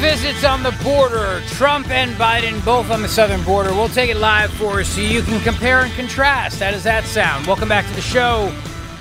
[0.00, 1.42] visits on the border.
[1.48, 3.70] Trump and Biden both on the southern border.
[3.74, 6.60] We'll take it live for you so you can compare and contrast.
[6.60, 7.46] How does that sound?
[7.46, 8.50] Welcome back to the show.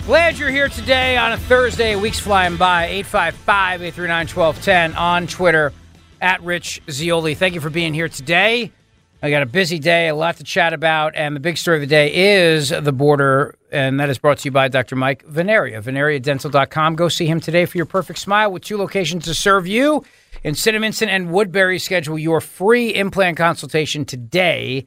[0.05, 1.95] Glad you're here today on a Thursday.
[1.95, 2.87] Weeks flying by.
[2.87, 5.71] 855 839 1210 on Twitter
[6.19, 7.33] at Rich Zeoli.
[7.33, 8.69] Thank you for being here today.
[9.23, 11.81] I got a busy day, a lot to chat about, and the big story of
[11.81, 14.95] the day is the border, and that is brought to you by Dr.
[14.95, 16.95] Mike Veneria, veneriadental.com.
[16.95, 20.03] Go see him today for your perfect smile with two locations to serve you
[20.43, 21.79] in Cinnaminson and Woodbury.
[21.79, 24.85] Schedule your free implant consultation today,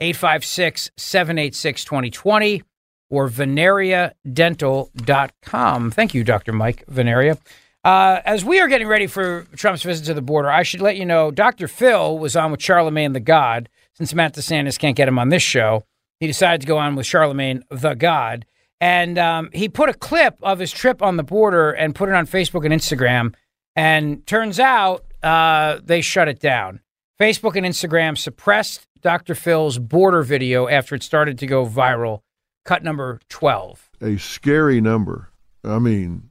[0.00, 2.62] 856 786 2020
[3.10, 5.90] or veneriadental.com.
[5.90, 6.52] Thank you, Dr.
[6.52, 7.38] Mike Veneria.
[7.84, 10.96] Uh, as we are getting ready for Trump's visit to the border, I should let
[10.96, 11.68] you know Dr.
[11.68, 13.68] Phil was on with Charlamagne Tha God.
[13.94, 15.84] Since Matt DeSantis can't get him on this show,
[16.20, 18.44] he decided to go on with Charlamagne Tha God.
[18.80, 22.14] And um, he put a clip of his trip on the border and put it
[22.14, 23.34] on Facebook and Instagram.
[23.78, 26.80] And turns out uh, they shut it down.
[27.20, 29.36] Facebook and Instagram suppressed Dr.
[29.36, 32.22] Phil's border video after it started to go viral.
[32.64, 33.88] Cut number 12.
[34.00, 35.30] A scary number.
[35.62, 36.28] I mean,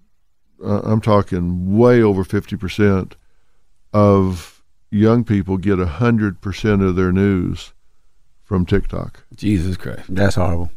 [0.62, 3.14] uh, I'm talking way over 50%
[3.94, 7.72] of young people get 100% of their news
[8.44, 9.24] from TikTok.
[9.34, 10.04] Jesus Christ.
[10.10, 10.72] That's horrible.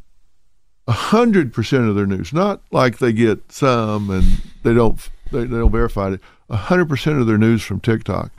[0.86, 2.32] 100% of their news.
[2.32, 6.20] Not like they get some and they don't they, they don't verify it.
[6.50, 8.30] 100% of their news from TikTok.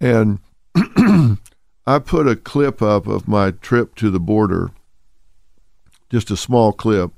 [0.00, 0.40] And
[1.86, 4.70] I put a clip up of my trip to the border,
[6.10, 7.12] just a small clip.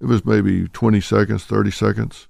[0.00, 2.28] It was maybe 20 seconds, 30 seconds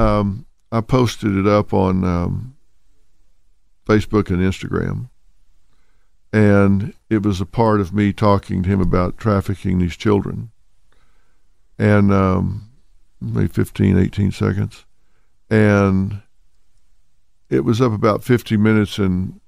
[0.00, 2.56] um, I posted it up on um,
[3.86, 5.10] Facebook and Instagram,
[6.32, 10.50] and it was a part of me talking to him about trafficking these children.
[11.78, 12.69] And um,
[13.20, 14.84] maybe 15, 18 seconds.
[15.48, 16.22] And
[17.48, 19.40] it was up about 50 minutes and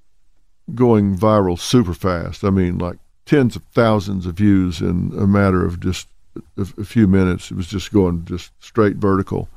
[0.74, 2.44] going viral super fast.
[2.44, 6.08] I mean, like tens of thousands of views in a matter of just
[6.56, 7.50] a, few minutes.
[7.50, 9.48] It was just going just straight vertical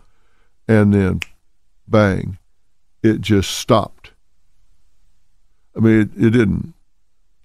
[0.68, 1.22] and then
[1.88, 2.38] bang,
[3.04, 4.12] it just stopped.
[5.76, 6.74] I mean, it, it didn't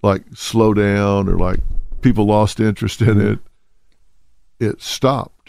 [0.02, 1.60] like slow down or like
[2.00, 3.38] people lost interest in it.
[4.58, 5.39] It stopped.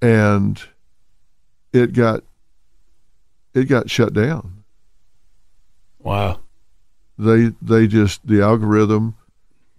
[0.00, 0.60] And
[1.72, 2.22] it got
[3.54, 4.64] it got shut down.
[5.98, 6.40] Wow.
[7.18, 9.16] They they just the algorithm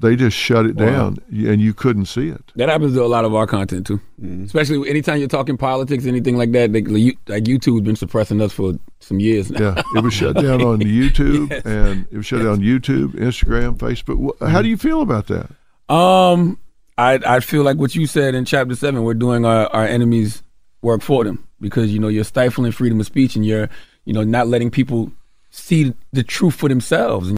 [0.01, 0.85] they just shut it Wow.
[0.85, 2.41] down and you couldn't see it.
[2.55, 3.99] That happens to a lot of our content too.
[4.45, 6.71] Especially anytime you're talking politics, anything like that.
[6.71, 9.59] They, like YouTube's been suppressing us for some years now.
[9.75, 13.77] Yeah, it was shut down on YouTube, and it was shut down on YouTube, Instagram,
[13.77, 14.37] Facebook.
[14.39, 15.49] Wh- How do you feel about that?
[15.93, 16.57] Um,
[16.99, 20.43] I I feel like what you said in chapter seven, we're doing our, our enemies
[20.81, 23.69] work for them because you know you're stifling freedom of speech and you're
[24.03, 25.11] you know not letting people
[25.49, 27.33] see the truth for themselves.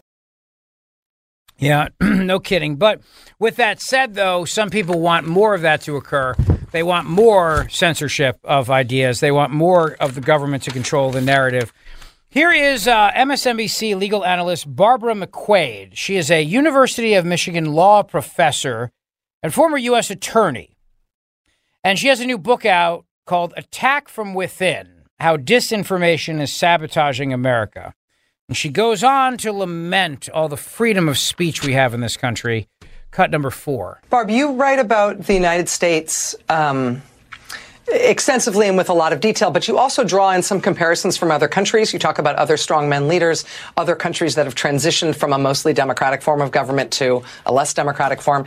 [1.59, 2.77] Yeah, no kidding.
[2.77, 3.01] But
[3.37, 6.33] with that said, though, some people want more of that to occur.
[6.71, 9.19] They want more censorship of ideas.
[9.19, 11.71] They want more of the government to control the narrative.
[12.29, 15.91] Here is uh, MSNBC legal analyst Barbara McQuade.
[15.93, 18.91] She is a University of Michigan law professor
[19.43, 20.09] and former U.S.
[20.09, 20.77] attorney.
[21.83, 27.33] And she has a new book out called Attack from Within How Disinformation is Sabotaging
[27.33, 27.93] America.
[28.47, 32.17] And she goes on to lament all the freedom of speech we have in this
[32.17, 32.67] country.
[33.09, 34.01] Cut number four.
[34.09, 37.01] Barb, you write about the United States um,
[37.91, 41.31] extensively and with a lot of detail, but you also draw in some comparisons from
[41.31, 41.93] other countries.
[41.93, 43.45] You talk about other strongmen leaders,
[43.77, 47.73] other countries that have transitioned from a mostly democratic form of government to a less
[47.73, 48.45] democratic form.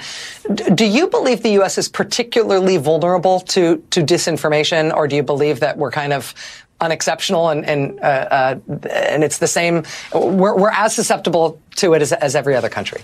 [0.75, 1.79] Do you believe the U.S.
[1.79, 6.35] is particularly vulnerable to, to disinformation, or do you believe that we're kind of
[6.81, 8.59] unexceptional and and uh, uh,
[8.91, 9.85] and it's the same.
[10.13, 13.03] We're, we're as susceptible to it as, as every other country.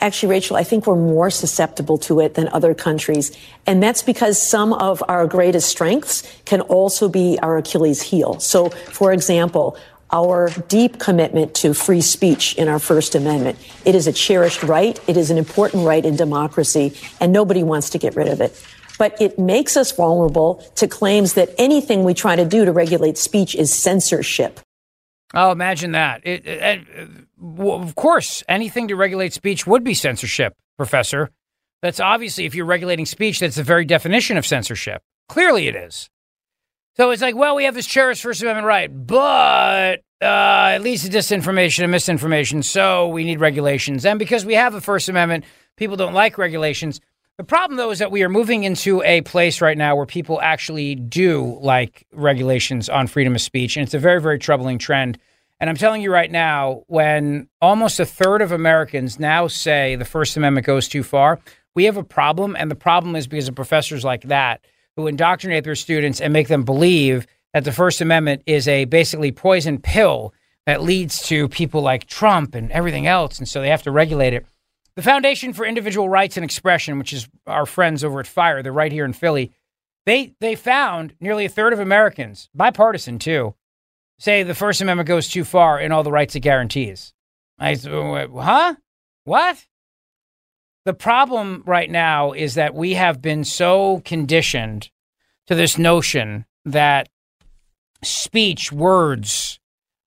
[0.00, 3.36] Actually, Rachel, I think we're more susceptible to it than other countries.
[3.66, 8.38] And that's because some of our greatest strengths can also be our Achilles heel.
[8.40, 9.76] So, for example,
[10.12, 13.58] our deep commitment to free speech in our First Amendment.
[13.84, 15.00] It is a cherished right.
[15.08, 18.62] It is an important right in democracy, and nobody wants to get rid of it
[18.98, 23.18] but it makes us vulnerable to claims that anything we try to do to regulate
[23.18, 24.60] speech is censorship.
[25.34, 26.26] Oh, imagine that.
[26.26, 31.30] It, it, it, well, of course, anything to regulate speech would be censorship, Professor.
[31.82, 35.02] That's obviously, if you're regulating speech, that's the very definition of censorship.
[35.28, 36.08] Clearly, it is.
[36.96, 41.02] So it's like, well, we have this cherished First Amendment right, but uh, it leads
[41.04, 44.06] to disinformation and misinformation, so we need regulations.
[44.06, 45.44] And because we have a First Amendment,
[45.76, 47.00] people don't like regulations.
[47.36, 50.40] The problem, though, is that we are moving into a place right now where people
[50.40, 53.76] actually do like regulations on freedom of speech.
[53.76, 55.18] And it's a very, very troubling trend.
[55.58, 60.04] And I'm telling you right now, when almost a third of Americans now say the
[60.04, 61.40] First Amendment goes too far,
[61.74, 62.56] we have a problem.
[62.56, 64.60] And the problem is because of professors like that
[64.96, 69.32] who indoctrinate their students and make them believe that the First Amendment is a basically
[69.32, 70.34] poison pill
[70.66, 73.38] that leads to people like Trump and everything else.
[73.38, 74.44] And so they have to regulate it.
[74.96, 78.72] The Foundation for Individual Rights and Expression, which is our friends over at FIRE, they're
[78.72, 79.52] right here in Philly.
[80.06, 83.54] They they found nearly a third of Americans, bipartisan too,
[84.18, 87.12] say the First Amendment goes too far in all the rights it guarantees.
[87.58, 88.74] I huh?
[89.24, 89.66] What?
[90.84, 94.90] The problem right now is that we have been so conditioned
[95.46, 97.08] to this notion that
[98.04, 99.58] speech, words,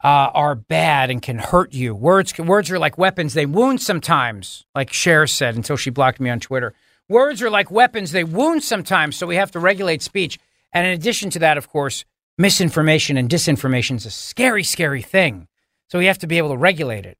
[0.03, 1.93] uh, are bad and can hurt you.
[1.93, 6.29] Words words are like weapons; they wound sometimes, like Cher said until she blocked me
[6.29, 6.73] on Twitter.
[7.09, 9.17] Words are like weapons; they wound sometimes.
[9.17, 10.39] So we have to regulate speech.
[10.71, 12.05] And in addition to that, of course,
[12.39, 15.47] misinformation and disinformation is a scary, scary thing.
[15.89, 17.17] So we have to be able to regulate it.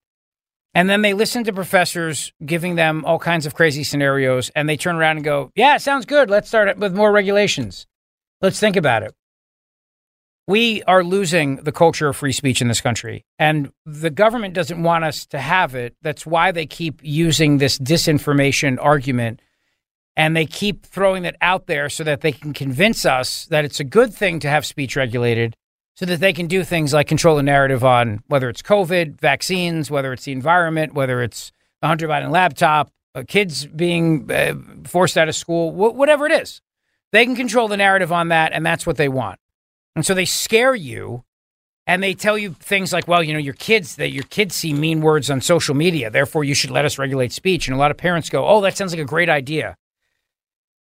[0.74, 4.78] And then they listen to professors giving them all kinds of crazy scenarios, and they
[4.78, 6.30] turn around and go, "Yeah, sounds good.
[6.30, 7.86] Let's start with more regulations.
[8.42, 9.14] Let's think about it."
[10.50, 13.24] we are losing the culture of free speech in this country.
[13.38, 15.96] And the government doesn't want us to have it.
[16.02, 19.44] That's why they keep using this disinformation argument.
[20.16, 23.80] And they keep throwing it out there so that they can convince us that it's
[23.80, 25.56] a good thing to have speech regulated
[25.96, 29.92] so that they can do things like control the narrative on whether it's COVID, vaccines,
[29.92, 31.52] whether it's the environment, whether it's
[31.82, 34.54] the Hunter Biden laptop, uh, kids being uh,
[34.86, 36.62] forced out of school, wh- whatever it is.
[37.12, 39.40] They can control the narrative on that, and that's what they want.
[39.96, 41.26] And so they scare you
[41.86, 44.74] and they tell you things like, well, you know, your kids that your kids see
[44.74, 47.68] mean words on social media, therefore you should let us regulate speech.
[47.68, 49.76] And a lot of parents go, "Oh, that sounds like a great idea."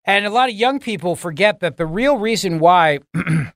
[0.10, 2.98] And a lot of young people forget that the real reason why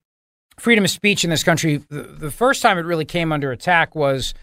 [0.59, 3.95] freedom of speech in this country, the, the, first time it really came under attack
[3.95, 4.35] was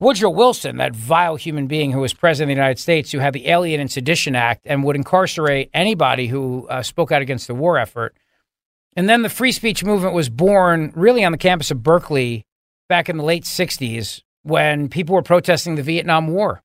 [0.00, 3.34] Woodrow Wilson, that vile human being who was president of the United States, who had
[3.34, 7.54] the Alien and Sedition Act and would incarcerate anybody who uh, spoke out against the
[7.54, 8.16] war effort.
[8.96, 12.46] And then the free speech movement was born really on the campus of Berkeley
[12.88, 16.63] back in the late 60s when people were protesting the Vietnam War.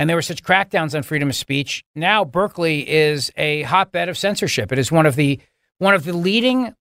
[0.00, 1.84] And there were such crackdowns on freedom of speech.
[1.94, 4.72] Now Berkeley is a hotbed of censorship.
[4.72, 5.38] It is one of the
[5.76, 6.74] one of the leading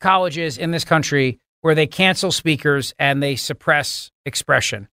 [0.00, 4.88] colleges in this country where they cancel speakers and they suppress expression.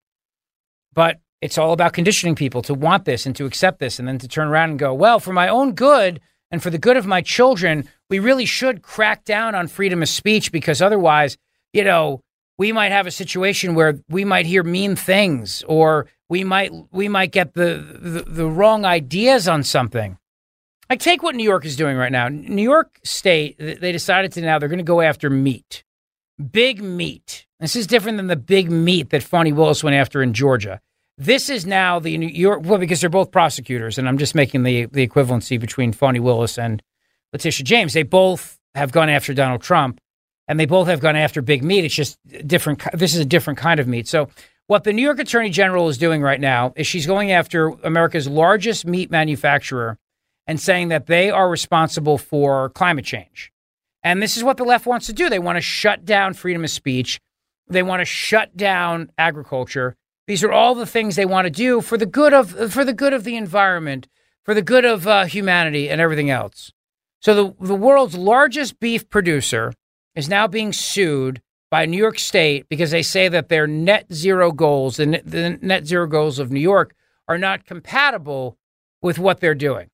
[0.93, 4.17] But it's all about conditioning people to want this and to accept this and then
[4.19, 6.19] to turn around and go, well, for my own good
[6.51, 10.09] and for the good of my children, we really should crack down on freedom of
[10.09, 11.37] speech because otherwise,
[11.71, 12.19] you know,
[12.57, 17.09] we might have a situation where we might hear mean things or we might we
[17.09, 20.17] might get the, the, the wrong ideas on something.
[20.89, 22.29] Like, take what New York is doing right now.
[22.29, 25.83] New York State, they decided to now they're going to go after meat,
[26.51, 27.45] big meat.
[27.59, 30.81] This is different than the big meat that Fani Willis went after in Georgia.
[31.17, 34.63] This is now the New York, well, because they're both prosecutors, and I'm just making
[34.63, 36.81] the, the equivalency between Fani Willis and
[37.33, 37.93] Letitia James.
[37.93, 39.99] They both have gone after Donald Trump,
[40.47, 41.83] and they both have gone after big meat.
[41.83, 42.17] It's just
[42.47, 42.81] different.
[42.93, 44.07] This is a different kind of meat.
[44.07, 44.29] So,
[44.69, 48.27] what the New York Attorney General is doing right now is she's going after America's
[48.27, 49.97] largest meat manufacturer
[50.45, 53.51] and saying that they are responsible for climate change.
[54.03, 55.27] And this is what the left wants to do.
[55.27, 57.19] They want to shut down freedom of speech.
[57.67, 59.95] They want to shut down agriculture.
[60.27, 62.93] These are all the things they want to do for the good of for the
[62.93, 64.07] good of the environment,
[64.43, 66.71] for the good of uh, humanity, and everything else.
[67.21, 69.73] So the the world's largest beef producer
[70.13, 74.51] is now being sued by New York State because they say that their net zero
[74.51, 76.95] goals, the net, the net zero goals of New York,
[77.27, 78.57] are not compatible
[79.01, 79.89] with what they're doing.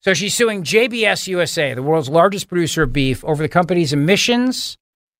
[0.00, 4.76] So she's suing JBS USA, the world's largest producer of beef, over the company's emissions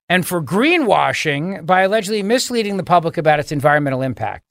[0.09, 4.45] and for greenwashing by allegedly misleading the public about its environmental impact.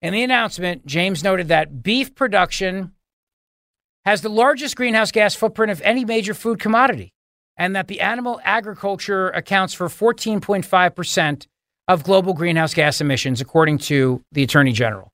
[0.00, 2.92] In the announcement, James noted that beef production
[4.06, 7.12] has the largest greenhouse gas footprint of any major food commodity,
[7.60, 11.46] and that the animal agriculture accounts for 14.5%
[11.88, 15.12] of global greenhouse gas emissions, according to the Attorney General.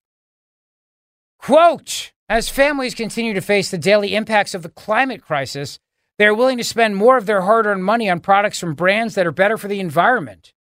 [1.39, 5.81] Quote As families continue to face the daily impacts of the climate crisis,
[6.19, 9.17] they are willing to spend more of their hard earned money on products from brands
[9.17, 10.53] that are better for the environment.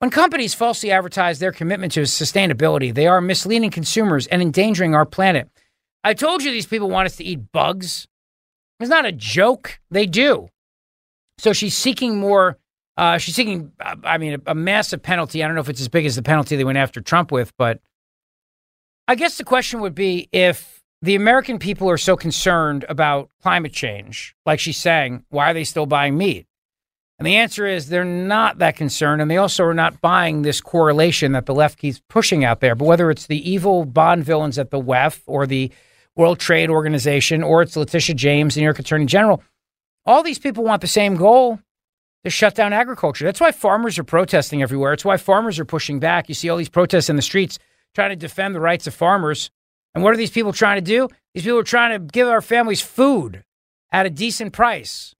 [0.00, 5.06] When companies falsely advertise their commitment to sustainability, they are misleading consumers and endangering our
[5.06, 5.48] planet.
[6.04, 8.06] I told you these people want us to eat bugs.
[8.78, 9.80] It's not a joke.
[9.90, 10.50] They do.
[11.40, 12.58] So she's seeking more.
[12.96, 13.72] Uh, she's seeking,
[14.04, 15.42] I mean, a, a massive penalty.
[15.42, 17.56] I don't know if it's as big as the penalty they went after Trump with,
[17.56, 17.80] but
[19.08, 23.72] I guess the question would be if the American people are so concerned about climate
[23.72, 26.46] change, like she's saying, why are they still buying meat?
[27.18, 29.22] And the answer is they're not that concerned.
[29.22, 32.74] And they also are not buying this correlation that the left keeps pushing out there.
[32.74, 35.70] But whether it's the evil Bond villains at the WEF or the
[36.16, 39.42] World Trade Organization or it's Letitia James, the New York Attorney General,
[40.10, 41.60] all these people want the same goal
[42.24, 43.24] to shut down agriculture.
[43.24, 44.92] That's why farmers are protesting everywhere.
[44.92, 46.28] It's why farmers are pushing back.
[46.28, 47.60] You see all these protests in the streets
[47.94, 49.50] trying to defend the rights of farmers.
[49.94, 51.08] And what are these people trying to do?
[51.32, 53.44] These people are trying to give our families food
[53.92, 55.14] at a decent price.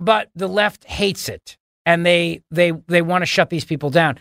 [0.00, 4.18] But the left hates it and they they they want to shut these people down.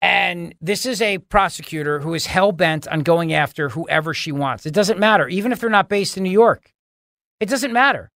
[0.00, 4.66] And this is a prosecutor who is hell bent on going after whoever she wants.
[4.66, 6.72] It doesn't matter, even if they're not based in New York.
[7.40, 8.11] It doesn't matter.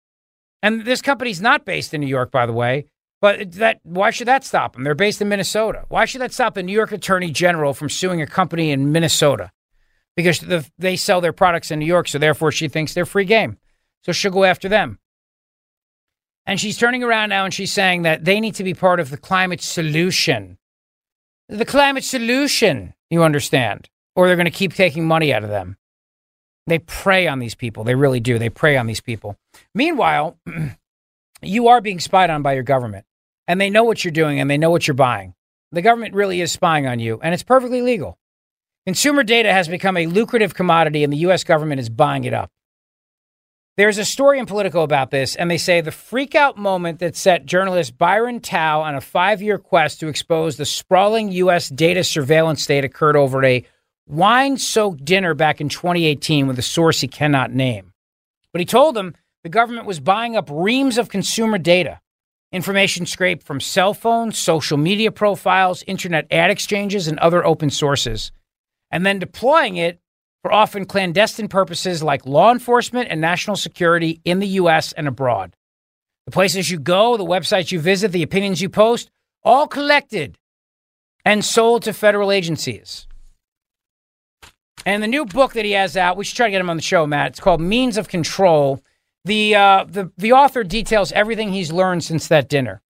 [0.65, 2.87] And this company's not based in New York, by the way.
[3.21, 4.83] But that why should that stop them?
[4.83, 5.85] They're based in Minnesota.
[5.89, 9.51] Why should that stop the New York Attorney General from suing a company in Minnesota?
[10.15, 13.25] Because the, they sell their products in New York, so therefore she thinks they're free
[13.25, 13.59] game.
[14.05, 14.97] So she'll go after them.
[16.47, 19.11] And she's turning around now and she's saying that they need to be part of
[19.11, 20.57] the climate solution.
[21.47, 25.77] The climate solution, you understand, or they're going to keep taking money out of them.
[26.67, 27.83] They prey on these people.
[27.83, 28.39] They really do.
[28.39, 29.37] They prey on these people.
[29.73, 30.37] Meanwhile,
[31.41, 33.05] you are being spied on by your government,
[33.47, 35.35] and they know what you're doing and they know what you're buying.
[35.71, 38.17] The government really is spying on you, and it's perfectly legal.
[38.85, 41.43] Consumer data has become a lucrative commodity, and the U.S.
[41.43, 42.51] government is buying it up.
[43.77, 47.45] There's a story in Politico about this, and they say the freakout moment that set
[47.45, 51.67] journalist Byron Tau on a five year quest to expose the sprawling U.S.
[51.67, 53.65] data surveillance state occurred over a
[54.07, 57.91] wine soaked dinner back in 2018 with a source he cannot name.
[58.51, 61.99] But he told them the government was buying up reams of consumer data,
[62.51, 68.31] information scraped from cell phones, social media profiles, internet ad exchanges, and other open sources,
[68.91, 69.99] and then deploying it
[70.41, 74.93] for often clandestine purposes like law enforcement and national security in the U.S.
[74.93, 75.55] and abroad.
[76.25, 79.09] The places you go, the websites you visit, the opinions you post,
[79.43, 80.37] all collected
[81.23, 83.07] and sold to federal agencies.
[84.85, 86.77] And the new book that he has out, we should try to get him on
[86.77, 87.31] the show, Matt.
[87.31, 88.81] It's called Means of Control
[89.25, 92.83] the, uh, the, the author details everything he's learned since that dinner.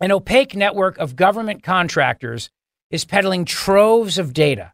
[0.00, 2.50] An opaque network of government contractors
[2.90, 4.72] is peddling troves of data.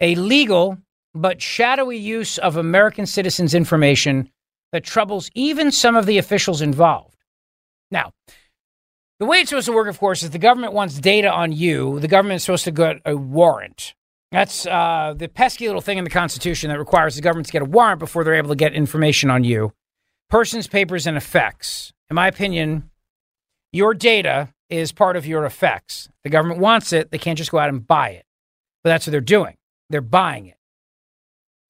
[0.00, 0.78] A legal
[1.14, 4.30] but shadowy use of American citizens' information
[4.72, 7.18] that troubles even some of the officials involved.
[7.90, 8.12] Now,
[9.20, 12.00] the way it's supposed to work, of course, is the government wants data on you.
[12.00, 13.94] The government is supposed to get a warrant.
[14.32, 17.60] That's uh, the pesky little thing in the Constitution that requires the government to get
[17.62, 19.72] a warrant before they're able to get information on you
[20.30, 21.92] persons, papers, and effects.
[22.08, 22.90] In my opinion,
[23.72, 26.08] your data is part of your effects.
[26.24, 28.24] The government wants it, they can't just go out and buy it.
[28.82, 29.56] But that's what they're doing.
[29.90, 30.56] They're buying it.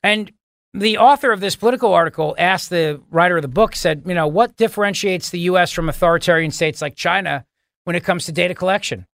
[0.04, 0.32] And
[0.74, 4.26] The author of this Politico article asked the writer of the book, said, you know,
[4.26, 5.70] what differentiates the U.S.
[5.70, 7.44] from authoritarian states like China
[7.84, 9.06] when it comes to data collection?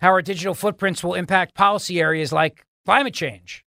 [0.00, 3.64] How our digital footprints will impact policy areas like climate change.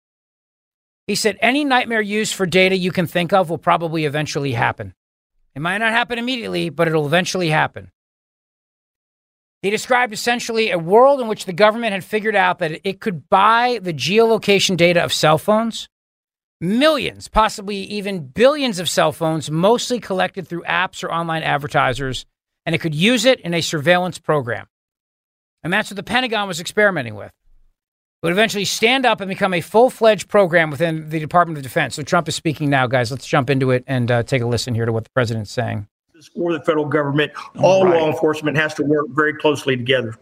[1.06, 4.94] He said, any nightmare use for data you can think of will probably eventually happen.
[5.54, 7.90] It might not happen immediately, but it'll eventually happen.
[9.62, 13.28] He described essentially a world in which the government had figured out that it could
[13.28, 15.88] buy the geolocation data of cell phones,
[16.60, 22.24] millions, possibly even billions of cell phones, mostly collected through apps or online advertisers,
[22.64, 24.66] and it could use it in a surveillance program.
[25.62, 27.32] And that's what the Pentagon was experimenting with.
[28.22, 31.62] It would eventually stand up and become a full fledged program within the Department of
[31.62, 31.94] Defense.
[31.94, 33.10] So Trump is speaking now, guys.
[33.10, 35.88] Let's jump into it and uh, take a listen here to what the president's saying
[36.34, 37.32] or the federal government.
[37.58, 38.00] All right.
[38.00, 40.16] law enforcement has to work very closely together.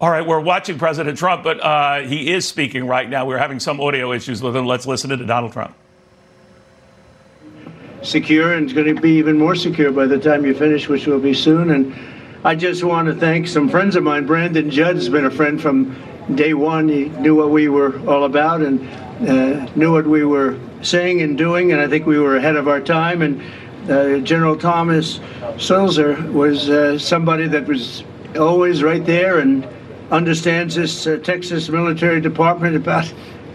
[0.00, 3.26] All right, we're watching President Trump, but uh, he is speaking right now.
[3.26, 4.66] We're having some audio issues with him.
[4.66, 5.74] Let's listen to Donald Trump.
[8.02, 11.06] Secure, and it's going to be even more secure by the time you finish, which
[11.06, 11.70] will be soon.
[11.70, 11.94] And
[12.44, 14.24] I just want to thank some friends of mine.
[14.24, 15.94] Brandon Judd has been a friend from
[16.36, 16.88] day one.
[16.88, 18.80] He knew what we were all about and
[19.28, 22.68] uh, knew what we were saying and doing, and I think we were ahead of
[22.68, 23.22] our time.
[23.22, 23.42] And
[23.90, 25.18] uh, General Thomas
[25.56, 28.04] Suelzer was uh, somebody that was
[28.38, 29.66] always right there and
[30.10, 33.12] understands this uh, Texas military department about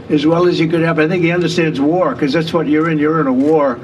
[0.09, 0.99] as well as you could have.
[0.99, 2.97] I think he understands war because that's what you're in.
[2.99, 3.79] You're in a war.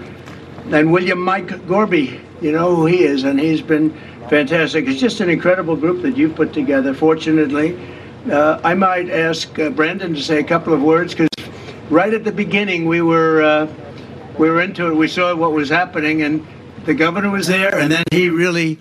[0.71, 3.91] And William Mike Gorby, you know who he is, and he's been
[4.29, 4.87] fantastic.
[4.87, 6.93] It's just an incredible group that you've put together.
[6.93, 7.77] Fortunately,
[8.29, 11.29] uh, I might ask uh, Brandon to say a couple of words because
[11.89, 13.67] right at the beginning we were uh,
[14.37, 14.95] we were into it.
[14.95, 16.45] We saw what was happening, and
[16.85, 18.79] the governor was there, and then he really,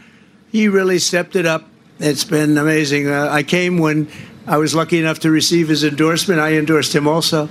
[0.51, 1.65] he really stepped it up.
[1.99, 3.09] It's been amazing.
[3.09, 4.09] Uh, I came when
[4.47, 6.41] I was lucky enough to receive his endorsement.
[6.41, 7.49] I endorsed him also,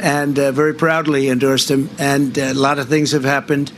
[0.00, 1.90] and uh, very proudly endorsed him.
[1.98, 3.72] And uh, a lot of things have happened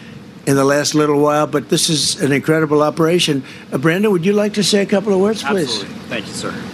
[0.47, 3.43] in the last little while, but this is an incredible operation.
[3.71, 5.83] Brandon, would you like to say a couple of words, please?
[5.83, 5.95] Absolutely.
[6.09, 6.74] Thank you, sir.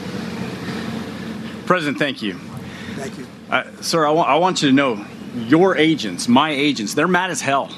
[1.71, 2.35] President, thank you.
[2.97, 3.29] Thank you.
[3.49, 5.07] Uh, sir, I, I want you to know
[5.47, 7.71] your agents, my agents, they're mad as hell.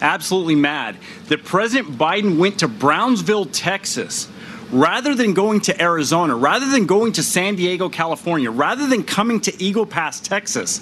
[0.00, 0.96] Absolutely mad
[1.28, 4.26] that President Biden went to Brownsville, Texas,
[4.72, 9.40] rather than going to Arizona, rather than going to San Diego, California, rather than coming
[9.42, 10.80] to Eagle Pass, Texas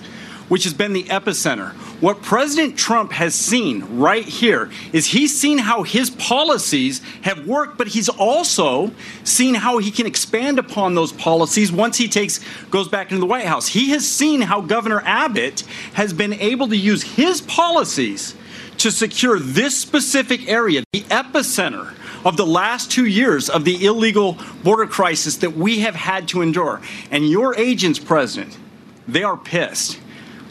[0.49, 1.73] which has been the epicenter.
[2.01, 7.79] What President Trump has seen right here is he's seen how his policies have worked,
[7.79, 8.91] but he's also
[9.23, 13.27] seen how he can expand upon those policies once he takes goes back into the
[13.27, 13.69] White House.
[13.69, 15.61] He has seen how Governor Abbott
[15.95, 18.35] has been able to use his policies
[18.79, 24.39] to secure this specific area, the epicenter of the last two years of the illegal
[24.63, 26.81] border crisis that we have had to endure.
[27.11, 28.59] And your agents, President,
[29.07, 30.01] they are pissed.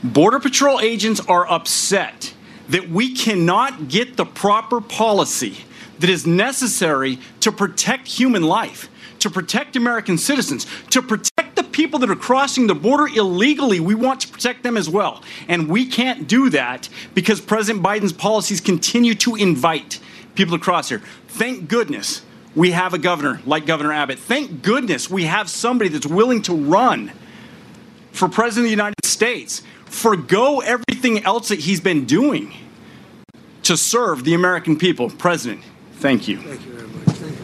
[0.04, 2.34] Border Patrol agents are upset
[2.68, 5.58] that we cannot get the proper policy
[6.00, 8.90] that is necessary to protect human life,
[9.20, 13.80] to protect American citizens, to protect the people that are crossing the border illegally.
[13.80, 15.24] We want to protect them as well.
[15.48, 20.02] And we can't do that because President Biden's policies continue to invite
[20.36, 21.02] people to cross here.
[21.30, 22.24] Thank goodness
[22.56, 24.20] we have a governor like Governor Abbott.
[24.20, 27.14] Thank goodness we have somebody that's willing to run
[28.12, 29.64] for President of the United States
[29.94, 32.52] forego everything else that he's been doing
[33.62, 35.10] to serve the American people.
[35.10, 36.38] President, thank you.
[36.38, 37.06] Thank you very much.
[37.16, 37.38] Thank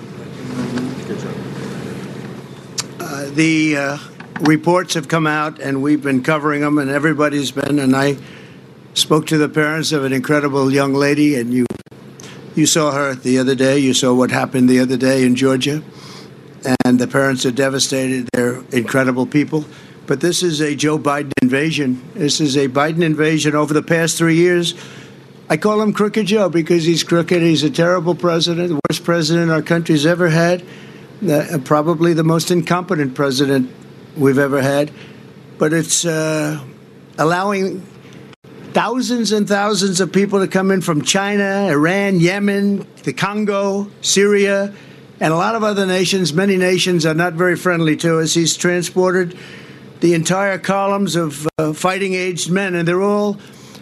[2.99, 3.05] you.
[3.05, 3.97] Uh, the uh,
[4.41, 7.79] reports have come out, and we've been covering them, and everybody's been.
[7.79, 8.17] And I
[8.93, 11.65] spoke to the parents of an incredible young lady, and you
[12.55, 13.77] you saw her the other day.
[13.77, 15.83] You saw what happened the other day in Georgia,
[16.83, 18.27] and the parents are devastated.
[18.33, 19.65] They're incredible people.
[20.09, 22.01] But this is a Joe Biden invasion.
[22.15, 24.73] This is a Biden invasion over the past three years.
[25.51, 27.43] I call him Crooked Joe because he's crooked.
[27.43, 30.65] He's a terrible president, the worst president our country's ever had,
[31.29, 33.69] uh, probably the most incompetent president
[34.17, 34.89] we've ever had.
[35.59, 36.59] But it's uh,
[37.19, 37.85] allowing
[38.73, 44.73] thousands and thousands of people to come in from China, Iran, Yemen, the Congo, Syria,
[45.19, 46.33] and a lot of other nations.
[46.33, 48.33] Many nations are not very friendly to us.
[48.33, 49.37] He's transported
[49.99, 53.37] the entire columns of uh, fighting aged men, and they're all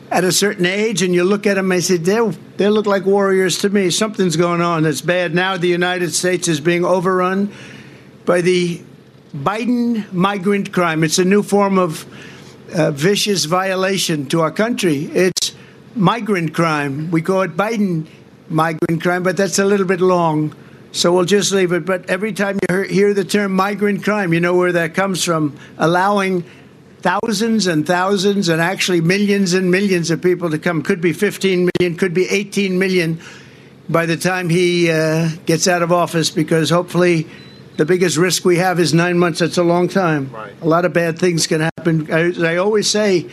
[0.09, 1.01] at a certain age.
[1.01, 2.19] And you look at them and say, they
[2.57, 3.89] they look like warriors to me.
[3.89, 5.35] Something's going on that's bad.
[5.35, 7.51] Now the United States is being overrun
[8.25, 8.81] by the
[9.35, 11.03] Biden migrant crime.
[11.03, 12.05] It's a new form of
[12.73, 15.05] uh, vicious violation to our country.
[15.05, 15.53] It's
[15.95, 17.11] migrant crime.
[17.11, 18.07] We call it Biden
[18.49, 20.55] migrant crime, but that's a little bit long.
[20.91, 21.85] So we'll just leave it.
[21.85, 25.57] But every time you hear the term migrant crime, you know where that comes from.
[25.77, 26.43] Allowing
[27.01, 30.81] thousands and thousands and actually millions and millions of people to come.
[30.81, 33.21] Could be 15 million, could be 18 million
[33.89, 37.27] by the time he uh, gets out of office because hopefully
[37.77, 39.39] the biggest risk we have is nine months.
[39.39, 40.31] That's a long time.
[40.31, 40.53] Right.
[40.61, 42.09] A lot of bad things can happen.
[42.11, 43.29] As I always say,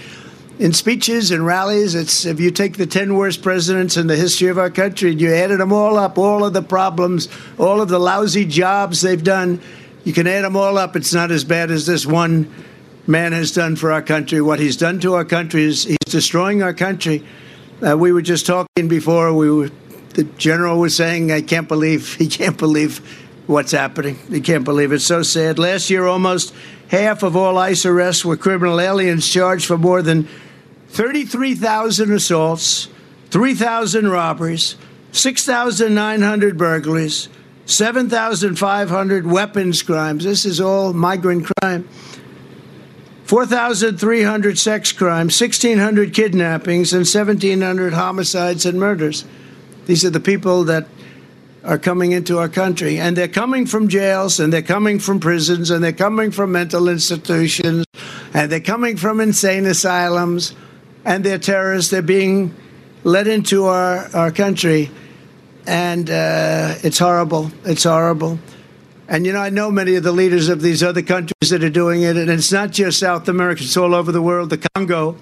[0.59, 4.49] in speeches and rallies, it's if you take the 10 worst presidents in the history
[4.49, 7.89] of our country and you added them all up, all of the problems, all of
[7.89, 9.61] the lousy jobs they've done,
[10.05, 10.97] you can add them all up.
[10.97, 12.53] It's not as bad as this one
[13.07, 14.41] man has done for our country.
[14.41, 17.25] What he's done to our country is he's destroying our country.
[17.87, 19.33] Uh, we were just talking before.
[19.33, 19.71] We were,
[20.11, 23.01] the general was saying, "I can't believe he can't believe
[23.47, 24.19] what's happening.
[24.31, 25.01] He can't believe it.
[25.01, 25.59] So sad.
[25.59, 26.55] Last year, almost
[26.95, 30.29] half of all ICE arrests were criminal aliens charged for more than
[30.89, 32.89] 33,000 assaults,
[33.31, 34.77] 3,000 robberies,
[35.13, 37.29] 6,900 burglaries."
[37.67, 40.25] 7,500 weapons crimes.
[40.25, 41.89] This is all migrant crime.
[43.25, 49.25] 4,300 sex crimes, 1,600 kidnappings, and 1,700 homicides and murders.
[49.87, 50.87] These are the people that
[51.65, 52.99] are coming into our country.
[52.99, 56.89] And they're coming from jails, and they're coming from prisons, and they're coming from mental
[56.89, 57.87] institutions,
[58.33, 60.55] and they're coming from insane asylums,
[61.05, 61.91] and they're terrorists.
[61.91, 62.55] They're being
[63.03, 64.91] led into our, our country
[65.67, 67.51] and uh, it's horrible.
[67.65, 68.39] It's horrible.
[69.09, 71.71] And you know, I know many of the leaders of these other countries that are
[71.71, 74.51] doing it, and it's not just South America; it's all over the world.
[74.51, 75.17] The Congo,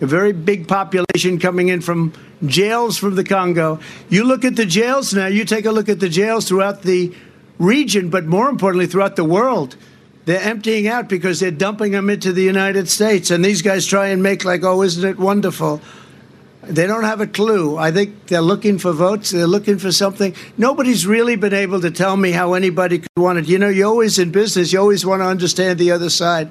[0.00, 2.12] a very big population coming in from
[2.44, 3.80] jails from the Congo.
[4.08, 5.26] You look at the jails now.
[5.26, 7.14] You take a look at the jails throughout the
[7.58, 9.76] region, but more importantly, throughout the world.
[10.26, 14.08] They're emptying out because they're dumping them into the United States, and these guys try
[14.08, 15.80] and make like, oh, isn't it wonderful?
[16.62, 17.78] They don't have a clue.
[17.78, 19.30] I think they're looking for votes.
[19.30, 20.34] They're looking for something.
[20.58, 23.46] Nobody's really been able to tell me how anybody could want it.
[23.46, 24.72] You know, you're always in business.
[24.72, 26.50] You always want to understand the other side.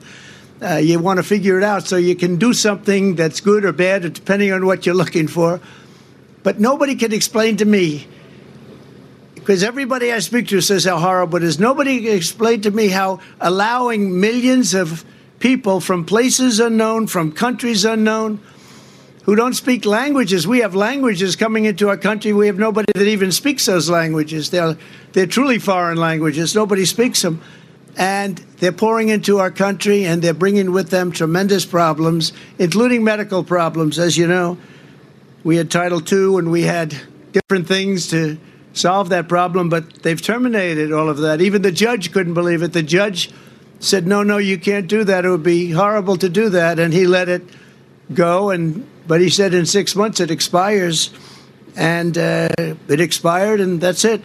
[0.61, 3.73] Uh, you want to figure it out so you can do something that's good or
[3.73, 5.59] bad, depending on what you're looking for.
[6.43, 8.07] But nobody can explain to me,
[9.33, 11.59] because everybody I speak to says how horrible it is.
[11.59, 15.03] Nobody can explain to me how allowing millions of
[15.39, 18.39] people from places unknown, from countries unknown,
[19.23, 20.47] who don't speak languages.
[20.47, 22.31] We have languages coming into our country.
[22.31, 24.51] We have nobody that even speaks those languages.
[24.51, 24.77] They're,
[25.11, 26.55] they're truly foreign languages.
[26.55, 27.41] Nobody speaks them.
[27.97, 33.43] And they're pouring into our country and they're bringing with them tremendous problems, including medical
[33.43, 33.97] problems.
[33.97, 34.57] As you know,
[35.43, 36.95] we had Title II and we had
[37.31, 38.37] different things to
[38.73, 41.39] solve that problem, but they've terminated all of that.
[41.41, 42.73] Even the judge couldn't believe it.
[42.73, 43.31] The judge
[43.79, 45.25] said, No, no, you can't do that.
[45.25, 46.79] It would be horrible to do that.
[46.79, 47.43] And he let it
[48.13, 48.49] go.
[48.49, 51.11] And but he said in six months it expires,
[51.75, 54.21] and uh, it expired, and that's it.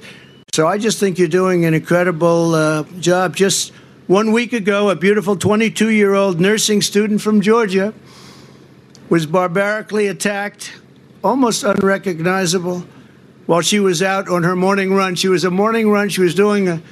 [0.52, 3.36] So I just think you're doing an incredible uh, job.
[3.36, 3.70] Just
[4.08, 7.94] one week ago, a beautiful 22 year old nursing student from Georgia
[9.08, 10.72] was barbarically attacked,
[11.22, 12.84] almost unrecognizable,
[13.46, 15.14] while she was out on her morning run.
[15.14, 16.08] She was a morning run.
[16.08, 16.82] She was doing a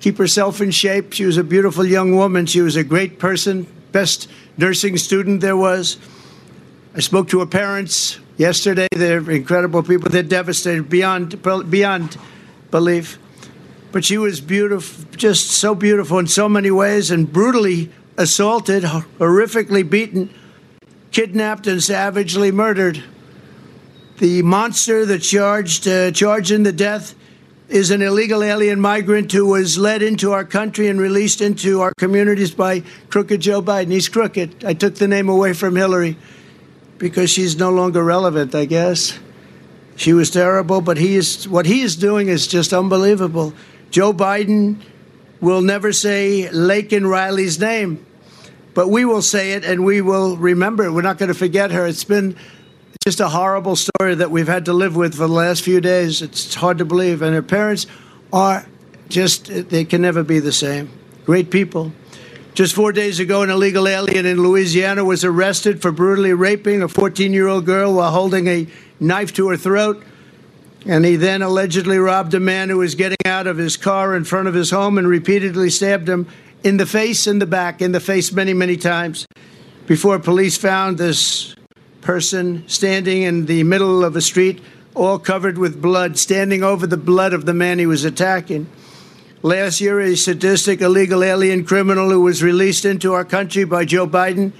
[0.00, 1.12] keep herself in shape.
[1.12, 2.46] She was a beautiful young woman.
[2.46, 5.98] She was a great person, best nursing student there was.
[6.96, 8.88] I spoke to her parents yesterday.
[8.90, 10.10] They're incredible people.
[10.10, 12.18] They're devastated beyond beyond
[12.70, 13.18] belief.
[13.92, 19.88] But she was beautiful, just so beautiful in so many ways, and brutally assaulted, horrifically
[19.88, 20.30] beaten,
[21.10, 23.02] kidnapped, and savagely murdered.
[24.18, 27.14] The monster that charged uh, charged in the death
[27.68, 31.92] is an illegal alien migrant who was led into our country and released into our
[31.98, 33.92] communities by crooked Joe Biden.
[33.92, 34.64] He's crooked.
[34.64, 36.16] I took the name away from Hillary
[36.96, 39.18] because she's no longer relevant, I guess.
[39.98, 43.52] She was terrible, but he is what he is doing is just unbelievable.
[43.90, 44.80] Joe Biden
[45.40, 48.06] will never say Laken Riley's name,
[48.74, 50.92] but we will say it and we will remember it.
[50.92, 51.84] We're not going to forget her.
[51.84, 52.36] It's been
[53.04, 56.22] just a horrible story that we've had to live with for the last few days.
[56.22, 57.20] It's hard to believe.
[57.20, 57.88] And her parents
[58.32, 58.66] are
[59.08, 60.90] just, they can never be the same.
[61.24, 61.92] Great people.
[62.58, 66.88] Just four days ago, an illegal alien in Louisiana was arrested for brutally raping a
[66.88, 68.66] 14 year old girl while holding a
[68.98, 70.02] knife to her throat.
[70.84, 74.24] And he then allegedly robbed a man who was getting out of his car in
[74.24, 76.26] front of his home and repeatedly stabbed him
[76.64, 79.24] in the face and the back, in the face many, many times,
[79.86, 81.54] before police found this
[82.00, 84.60] person standing in the middle of a street,
[84.96, 88.66] all covered with blood, standing over the blood of the man he was attacking.
[89.42, 94.06] Last year, a sadistic illegal alien criminal who was released into our country by Joe
[94.06, 94.52] Biden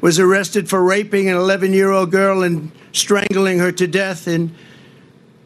[0.00, 4.54] was arrested for raping an 11 year old girl and strangling her to death in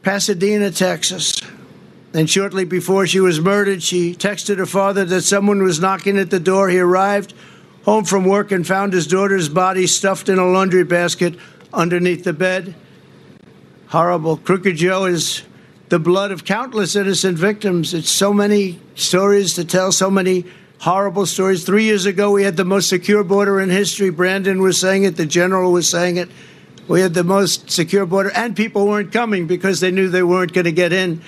[0.02, 1.40] Pasadena, Texas.
[2.12, 6.28] And shortly before she was murdered, she texted her father that someone was knocking at
[6.28, 6.68] the door.
[6.68, 7.32] He arrived,
[7.84, 11.38] home from work and found his daughter's body stuffed in a laundry basket
[11.72, 12.74] underneath the bed.
[13.86, 14.36] Horrible.
[14.36, 15.42] Crooked Joe is
[15.88, 17.94] the blood of countless innocent victims.
[17.94, 20.44] It's so many stories to tell, so many
[20.80, 21.64] horrible stories.
[21.64, 24.10] Three years ago, we had the most secure border in history.
[24.10, 26.28] Brandon was saying it, the general was saying it.
[26.86, 30.52] We had the most secure border, and people weren't coming because they knew they weren't
[30.52, 31.20] going to get in.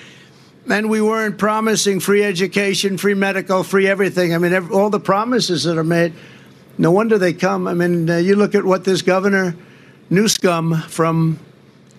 [0.69, 4.33] And we weren't promising free education, free medical, free everything.
[4.33, 6.13] I mean, every, all the promises that are made,
[6.77, 7.67] no wonder they come.
[7.67, 9.55] I mean, uh, you look at what this governor,
[10.09, 11.39] Newsom from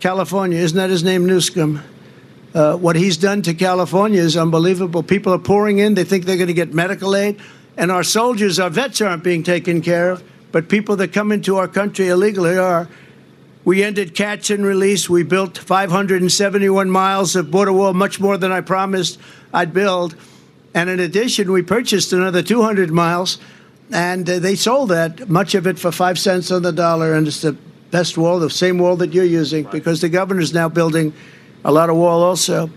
[0.01, 1.83] California, isn't that his name, Newsom?
[2.55, 5.03] Uh, what he's done to California is unbelievable.
[5.03, 5.95] People are pouring in.
[5.95, 7.41] They think they're going to get medical aid.
[7.77, 10.23] And our soldiers, our vets aren't being taken care of.
[10.53, 12.89] But people that come into our country illegally are.
[13.65, 15.09] We ended catch and release.
[15.09, 19.19] We built 571 miles of border wall, much more than I promised
[19.55, 20.17] I'd build.
[20.75, 23.39] And in addition, we purchased another 200 miles,
[23.93, 27.15] and uh, they sold that, much of it for five cents on the dollar.
[27.15, 27.53] And it's the
[27.91, 31.13] best wall, the same wall that you're using, because the governor's now building
[31.65, 32.71] a lot of wall also.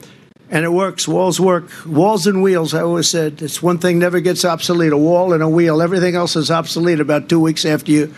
[0.50, 1.08] And it works.
[1.08, 1.70] Walls work.
[1.88, 3.42] Walls and wheels, I always said.
[3.42, 5.82] It's one thing never gets obsolete a wall and a wheel.
[5.82, 8.14] Everything else is obsolete about two weeks after you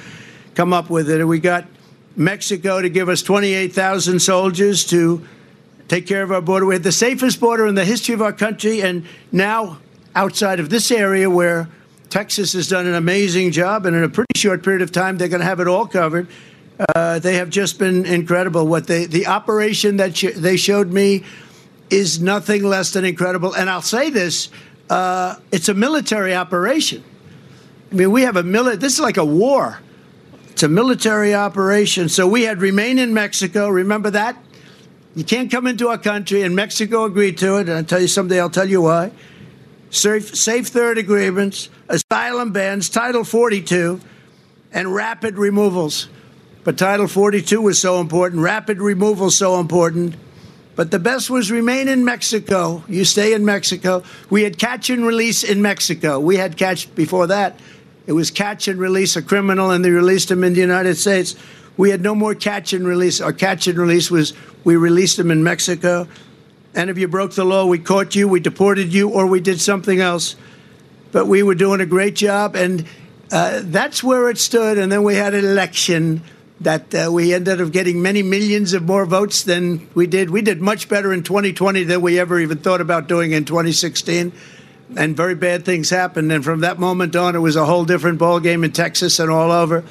[0.56, 1.22] come up with it.
[1.22, 1.66] And we got
[2.18, 5.26] Mexico to give us 28,000 soldiers to
[5.88, 6.66] take care of our border.
[6.66, 9.78] We had the safest border in the history of our country, and now
[10.16, 11.70] outside of this area where
[12.10, 15.28] Texas has done an amazing job, and in a pretty short period of time, they're
[15.28, 16.28] going to have it all covered.
[16.80, 18.68] Uh, they have just been incredible.
[18.68, 21.24] What they, the operation that sh- they showed me
[21.90, 23.54] is nothing less than incredible.
[23.54, 24.50] And I'll say this:
[24.90, 27.04] uh, it's a military operation.
[27.92, 28.78] I mean, we have a military.
[28.78, 29.80] This is like a war.
[30.50, 32.10] It's a military operation.
[32.10, 33.70] So we had remain in Mexico.
[33.70, 34.38] Remember that?
[35.16, 37.62] You can't come into our country, and Mexico agreed to it.
[37.62, 39.12] And I'll tell you someday, I'll tell you why.
[39.90, 44.00] Safe, safe third agreements, asylum bans, Title 42,
[44.72, 46.10] and rapid removals.
[46.68, 50.18] But Title 42 was so important, rapid removal so important.
[50.76, 52.84] But the best was remain in Mexico.
[52.90, 54.04] You stay in Mexico.
[54.30, 56.20] We had catch and release in Mexico.
[56.20, 57.58] We had catch before that.
[58.06, 61.38] It was catch and release a criminal, and they released him in the United States.
[61.78, 63.22] We had no more catch and release.
[63.22, 64.34] Our catch and release was
[64.66, 66.06] we released him in Mexico.
[66.76, 69.62] And if you broke the law, we caught you, we deported you, or we did
[69.62, 70.36] something else.
[71.14, 72.86] But we were doing a great job, and
[73.32, 74.78] uh, that's where it stood.
[74.78, 76.24] And then we had an election
[76.62, 80.30] that uh, we ended up getting many millions of more votes than we did.
[80.30, 84.32] We did much better in 2020 than we ever even thought about doing in 2016
[84.96, 86.32] and very bad things happened.
[86.32, 89.30] And from that moment on, it was a whole different ball game in Texas and
[89.30, 89.84] all over.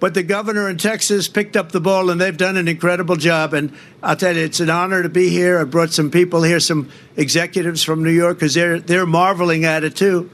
[0.00, 3.54] But the governor in Texas picked up the ball, and they've done an incredible job.
[3.54, 5.60] And I'll tell you, it's an honor to be here.
[5.60, 9.84] I brought some people here, some executives from New York, because they're they're marveling at
[9.84, 10.28] it too.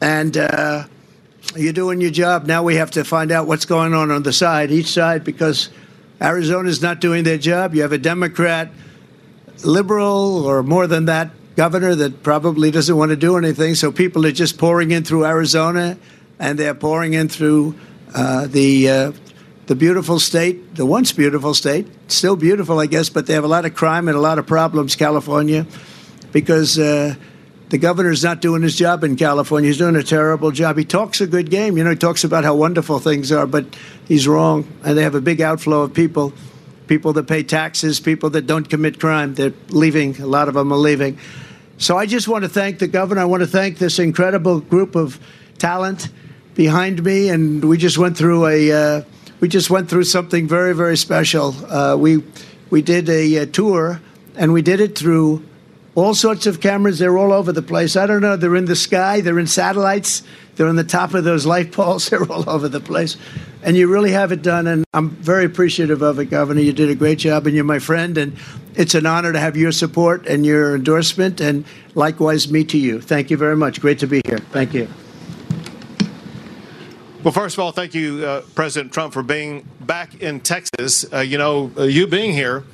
[0.00, 0.84] And uh,
[1.56, 2.46] you're doing your job.
[2.46, 5.70] Now we have to find out what's going on on the side, each side, because
[6.20, 7.74] Arizona's not doing their job.
[7.74, 8.70] You have a Democrat,
[9.64, 13.74] liberal, or more than that, governor that probably doesn't want to do anything.
[13.74, 15.98] So people are just pouring in through Arizona,
[16.38, 17.74] and they're pouring in through
[18.14, 19.12] uh, the uh,
[19.66, 23.48] the beautiful state, the once beautiful state, still beautiful, I guess, but they have a
[23.48, 25.66] lot of crime and a lot of problems, California,
[26.32, 26.78] because.
[26.78, 27.14] Uh,
[27.72, 29.68] the governor's not doing his job in California.
[29.68, 30.76] He's doing a terrible job.
[30.76, 31.78] He talks a good game.
[31.78, 33.64] You know, he talks about how wonderful things are, but
[34.06, 34.70] he's wrong.
[34.84, 36.34] And they have a big outflow of people
[36.86, 39.32] people that pay taxes, people that don't commit crime.
[39.32, 40.20] They're leaving.
[40.20, 41.18] A lot of them are leaving.
[41.78, 43.22] So I just want to thank the governor.
[43.22, 45.18] I want to thank this incredible group of
[45.56, 46.10] talent
[46.54, 49.02] behind me, and we just went through a uh,
[49.40, 51.54] we just went through something very very special.
[51.72, 52.22] Uh, we
[52.68, 54.02] we did a, a tour,
[54.36, 55.42] and we did it through
[55.94, 56.98] all sorts of cameras.
[56.98, 57.96] They're all over the place.
[57.96, 58.36] I don't know.
[58.36, 59.20] They're in the sky.
[59.20, 60.22] They're in satellites.
[60.56, 62.08] They're on the top of those light poles.
[62.10, 63.16] They're all over the place.
[63.62, 64.66] And you really have it done.
[64.66, 66.60] And I'm very appreciative of it, Governor.
[66.60, 68.18] You did a great job, and you're my friend.
[68.18, 68.36] And
[68.74, 71.40] it's an honor to have your support and your endorsement.
[71.40, 73.00] And likewise, me to you.
[73.00, 73.80] Thank you very much.
[73.80, 74.38] Great to be here.
[74.38, 74.88] Thank you.
[77.22, 81.10] Well, first of all, thank you, uh, President Trump, for being back in Texas.
[81.12, 82.64] Uh, you know, uh, you being here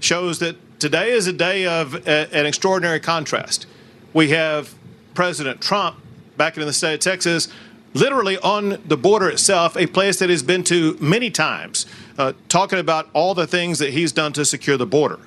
[0.00, 3.66] shows that today is a day of a, an extraordinary contrast.
[4.12, 4.74] We have
[5.14, 5.96] President Trump
[6.36, 7.48] back in the state of Texas,
[7.94, 11.86] literally on the border itself, a place that he's been to many times,
[12.18, 15.18] uh, talking about all the things that he's done to secure the border.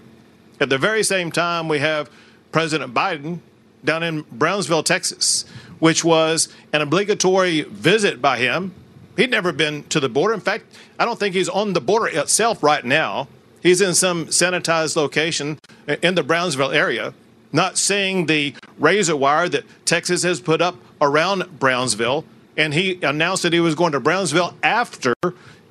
[0.59, 2.09] At the very same time, we have
[2.51, 3.39] President Biden
[3.83, 5.45] down in Brownsville, Texas,
[5.79, 8.73] which was an obligatory visit by him.
[9.15, 10.33] He'd never been to the border.
[10.33, 10.65] In fact,
[10.97, 13.27] I don't think he's on the border itself right now.
[13.61, 15.59] He's in some sanitized location
[16.01, 17.13] in the Brownsville area,
[17.51, 22.25] not seeing the razor wire that Texas has put up around Brownsville
[22.59, 25.15] and he announced that he was going to Brownsville after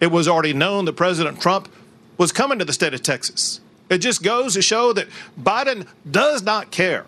[0.00, 1.68] it was already known that President Trump
[2.16, 3.60] was coming to the state of Texas.
[3.90, 5.06] It just goes to show that
[5.40, 7.04] Biden does not care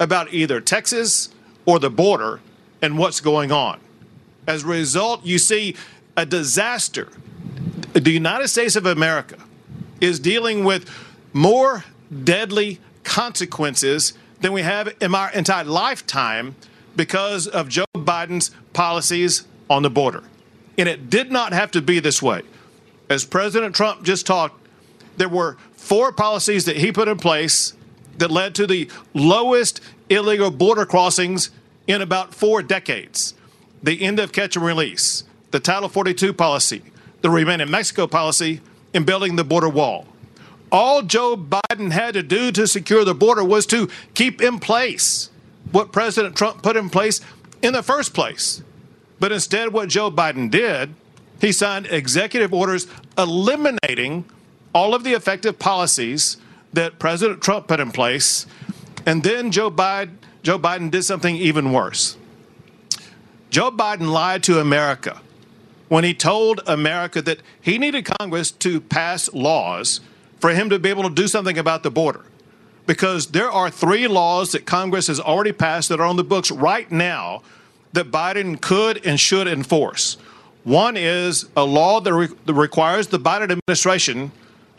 [0.00, 1.28] about either Texas
[1.66, 2.40] or the border
[2.80, 3.80] and what's going on.
[4.46, 5.76] As a result, you see
[6.16, 7.08] a disaster.
[7.92, 9.36] The United States of America
[10.00, 10.88] is dealing with
[11.32, 11.84] more
[12.24, 16.54] deadly consequences than we have in our entire lifetime
[16.96, 20.24] because of Joe Biden's policies on the border.
[20.76, 22.42] And it did not have to be this way.
[23.08, 24.60] As President Trump just talked,
[25.16, 27.74] there were four policies that he put in place
[28.18, 31.50] that led to the lowest illegal border crossings
[31.86, 33.34] in about four decades.
[33.82, 36.82] The end of catch and release, the Title 42 policy,
[37.22, 38.60] the Remain in Mexico policy,
[38.94, 40.06] and building the border wall.
[40.70, 45.30] All Joe Biden had to do to secure the border was to keep in place
[45.72, 47.20] what President Trump put in place
[47.62, 48.62] in the first place.
[49.20, 50.94] But instead, what Joe Biden did,
[51.40, 54.24] he signed executive orders eliminating
[54.74, 56.36] all of the effective policies
[56.72, 58.46] that President Trump put in place.
[59.06, 62.16] And then Joe Biden, Joe Biden did something even worse.
[63.50, 65.20] Joe Biden lied to America
[65.88, 70.00] when he told America that he needed Congress to pass laws
[70.38, 72.24] for him to be able to do something about the border.
[72.86, 76.50] Because there are three laws that Congress has already passed that are on the books
[76.50, 77.42] right now
[77.92, 80.16] that Biden could and should enforce.
[80.64, 84.32] One is a law that, re- that requires the Biden administration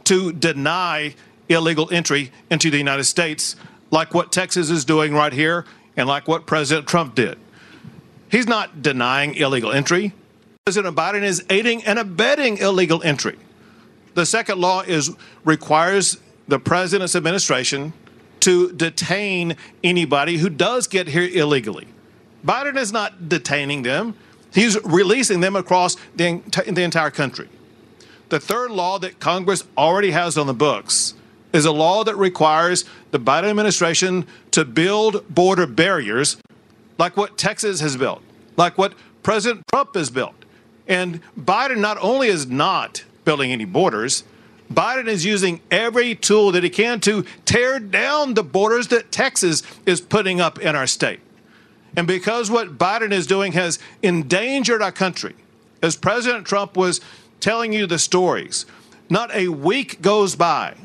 [0.05, 1.15] to deny
[1.49, 3.55] illegal entry into the United States,
[3.91, 5.65] like what Texas is doing right here
[5.97, 7.37] and like what President Trump did.
[8.31, 10.13] He's not denying illegal entry.
[10.69, 13.35] President Biden is aiding and abetting illegal entry.
[14.13, 15.09] The second law is
[15.43, 17.91] requires the president's administration
[18.41, 21.87] to detain anybody who does get here illegally.
[22.45, 24.13] Biden is not detaining them.
[24.53, 27.49] He's releasing them across the, the entire country.
[28.29, 31.15] The third law that Congress already has on the books
[31.51, 36.37] is a law that requires the Biden administration to build border barriers
[36.99, 38.21] like what Texas has built,
[38.55, 38.93] like what
[39.23, 40.35] President Trump has built.
[40.89, 44.23] And Biden not only is not building any borders,
[44.73, 49.63] Biden is using every tool that he can to tear down the borders that Texas
[49.85, 51.21] is putting up in our state.
[51.95, 55.35] And because what Biden is doing has endangered our country,
[55.81, 57.01] as President Trump was
[57.39, 58.65] telling you the stories,
[59.09, 60.75] not a week goes by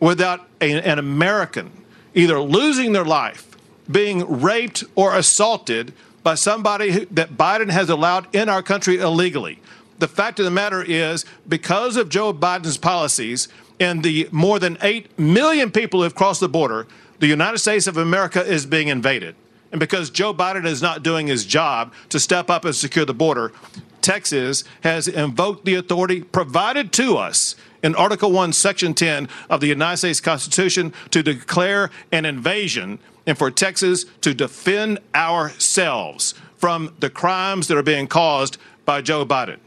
[0.00, 1.72] without a, an American
[2.14, 3.56] either losing their life,
[3.90, 5.92] being raped, or assaulted
[6.26, 9.60] by somebody who, that Biden has allowed in our country illegally.
[10.00, 13.46] The fact of the matter is, because of Joe Biden's policies
[13.78, 16.88] and the more than 8 million people who have crossed the border,
[17.20, 19.36] the United States of America is being invaded.
[19.70, 23.14] And because Joe Biden is not doing his job to step up and secure the
[23.14, 23.52] border,
[24.00, 29.68] Texas has invoked the authority provided to us in Article 1, Section 10 of the
[29.68, 37.10] United States Constitution to declare an invasion and for Texas to defend ourselves from the
[37.10, 39.58] crimes that are being caused by Joe Biden.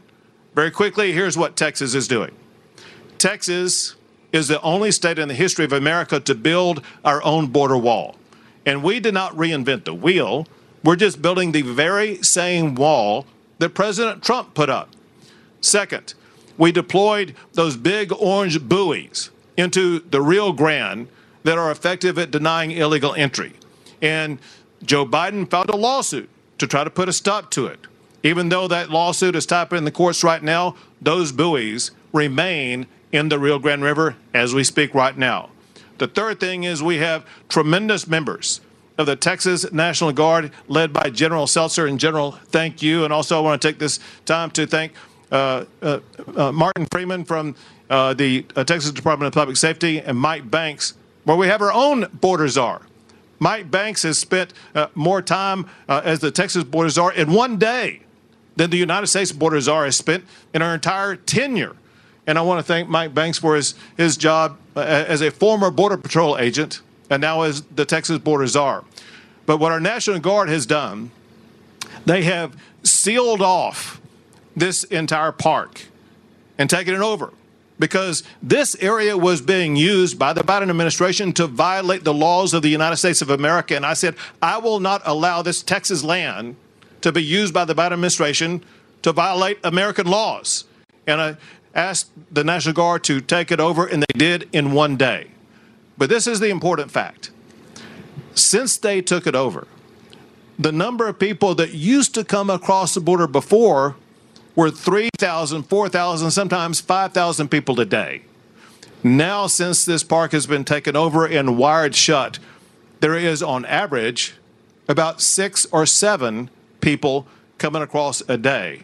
[0.54, 2.32] Very quickly, here's what Texas is doing
[3.18, 3.94] Texas
[4.32, 8.16] is the only state in the history of America to build our own border wall.
[8.64, 10.46] And we did not reinvent the wheel.
[10.84, 13.26] We're just building the very same wall
[13.58, 14.90] that President Trump put up.
[15.60, 16.14] Second,
[16.56, 21.08] we deployed those big orange buoys into the Rio Grande
[21.44, 23.54] that are effective at denying illegal entry.
[24.02, 24.38] And
[24.82, 27.80] Joe Biden filed a lawsuit to try to put a stop to it.
[28.22, 33.28] Even though that lawsuit is tied in the courts right now, those buoys remain in
[33.28, 35.50] the Rio Grande River as we speak right now.
[35.98, 38.60] The third thing is we have tremendous members
[38.98, 41.88] of the Texas National Guard led by General Suelzer.
[41.88, 43.04] And General, thank you.
[43.04, 44.92] And also I want to take this time to thank
[45.32, 46.00] uh, uh,
[46.36, 47.54] uh, Martin Freeman from
[47.88, 50.94] uh, the uh, Texas Department of Public Safety and Mike Banks,
[51.30, 52.82] where we have our own border czar.
[53.38, 58.00] Mike Banks has spent uh, more time as the Texas border czar in one day
[58.56, 61.76] than the United States border czar has spent in our entire tenure.
[62.26, 65.96] And I want to thank Mike Banks for his, his job as a former Border
[65.96, 68.84] Patrol agent and now as the Texas border czar.
[69.46, 71.12] But what our National Guard has done,
[72.06, 74.00] they have sealed off
[74.56, 75.82] this entire park
[76.58, 77.32] and taken it over
[77.80, 82.62] because this area was being used by the Biden administration to violate the laws of
[82.62, 83.74] the United States of America.
[83.74, 86.56] And I said, I will not allow this Texas land
[87.00, 88.62] to be used by the Biden administration
[89.02, 90.64] to violate American laws.
[91.06, 91.36] And I
[91.74, 95.28] asked the National Guard to take it over, and they did in one day.
[95.96, 97.30] But this is the important fact.
[98.34, 99.66] Since they took it over,
[100.58, 103.96] the number of people that used to come across the border before
[104.60, 108.20] were 3,000, 4,000, sometimes 5,000 people a day.
[109.02, 112.38] Now, since this park has been taken over and wired shut,
[113.00, 114.34] there is on average
[114.86, 116.50] about six or seven
[116.82, 118.82] people coming across a day.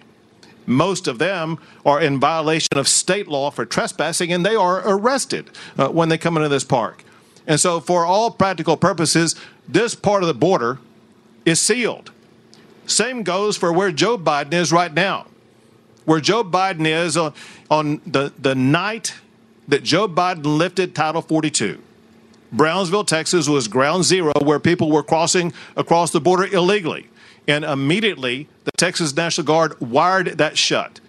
[0.64, 5.50] Most of them are in violation of state law for trespassing and they are arrested
[5.76, 7.04] uh, when they come into this park.
[7.46, 9.36] And so, for all practical purposes,
[9.68, 10.78] this part of the border
[11.44, 12.12] is sealed.
[12.86, 15.26] Same goes for where Joe Biden is right now.
[16.06, 17.34] Where Joe Biden is on,
[17.70, 19.14] on the, the night
[19.68, 21.82] that Joe Biden lifted Title 42.
[22.52, 27.08] Brownsville, Texas was ground zero where people were crossing across the border illegally.
[27.48, 31.00] And immediately, the Texas National Guard wired that shut.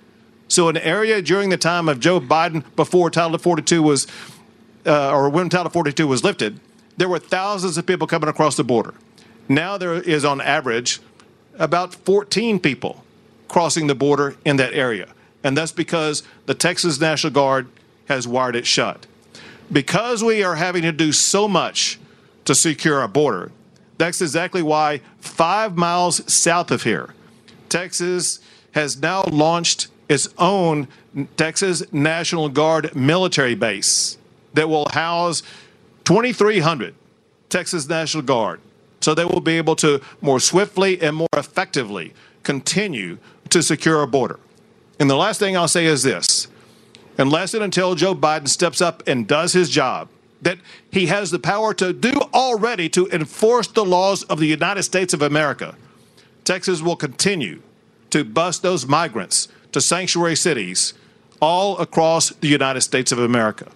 [0.48, 4.08] So, an area during the time of Joe Biden before Title 42 was,
[4.86, 6.60] uh, or when Title 42 was lifted,
[6.96, 8.94] there were thousands of people coming across the border.
[9.50, 11.00] Now there is, on average,
[11.58, 13.04] about 14 people
[13.48, 15.10] crossing the border in that area.
[15.44, 17.68] And that's because the Texas National Guard
[18.08, 19.06] has wired it shut.
[19.72, 22.00] Because we are having to do so much
[22.46, 23.52] to secure our border,
[23.98, 27.14] that's exactly why five miles south of here,
[27.70, 28.40] Texas
[28.72, 30.88] has now launched its own
[31.36, 34.18] Texas National Guard military base
[34.54, 35.44] that will house
[36.06, 36.94] 2,300
[37.50, 38.62] Texas National Guard.
[39.02, 43.18] So they will be able to more swiftly and more effectively continue
[43.48, 44.40] to secure a border.
[45.00, 46.48] And the last thing I'll say is this
[47.18, 50.10] unless and until Joe Biden steps up and does his job,
[50.42, 50.60] that
[50.92, 55.14] he has the power to do already to enforce the laws of the United States
[55.14, 55.76] of America,
[56.44, 57.62] Texas will continue
[58.12, 60.94] to bust those migrants to sanctuary cities
[61.42, 63.68] all across the United States of America.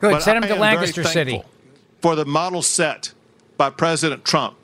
[0.00, 0.12] Good.
[0.12, 1.42] But Send him to Lancaster City.
[2.00, 3.12] For the model set
[3.56, 4.56] by President Trump.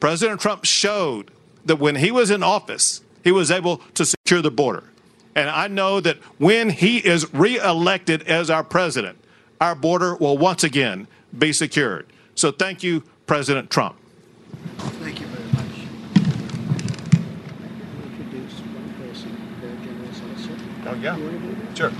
[0.00, 1.30] President Trump showed
[1.64, 4.84] that when he was in office, he was able to secure the border.
[5.34, 9.18] And I know that when he is reelected as our president,
[9.60, 12.06] our border will once again be secured.
[12.34, 13.96] So thank you, President Trump.
[14.78, 15.86] Thank you very much.
[18.04, 20.50] Introduce one person, very generous also.
[20.86, 21.61] Oh, yeah.
[21.74, 21.92] Sure.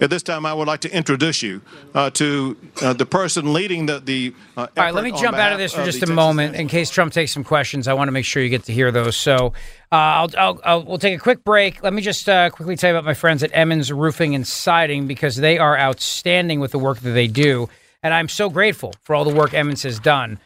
[0.00, 1.60] At this time, I would like to introduce you
[1.94, 4.00] uh, to uh, the person leading the.
[4.00, 6.56] the uh, All right, let me jump out of this for just a Texas moment
[6.56, 7.88] in case Trump takes some questions.
[7.88, 9.16] I want to make sure you get to hear those.
[9.16, 9.52] So
[9.90, 11.82] uh, I'll, I'll, I'll, we'll take a quick break.
[11.82, 15.06] Let me just uh, quickly tell you about my friends at Emmons Roofing and Siding
[15.06, 17.68] because they are outstanding with the work that they do.
[18.02, 20.38] And I'm so grateful for all the work Emmons has done.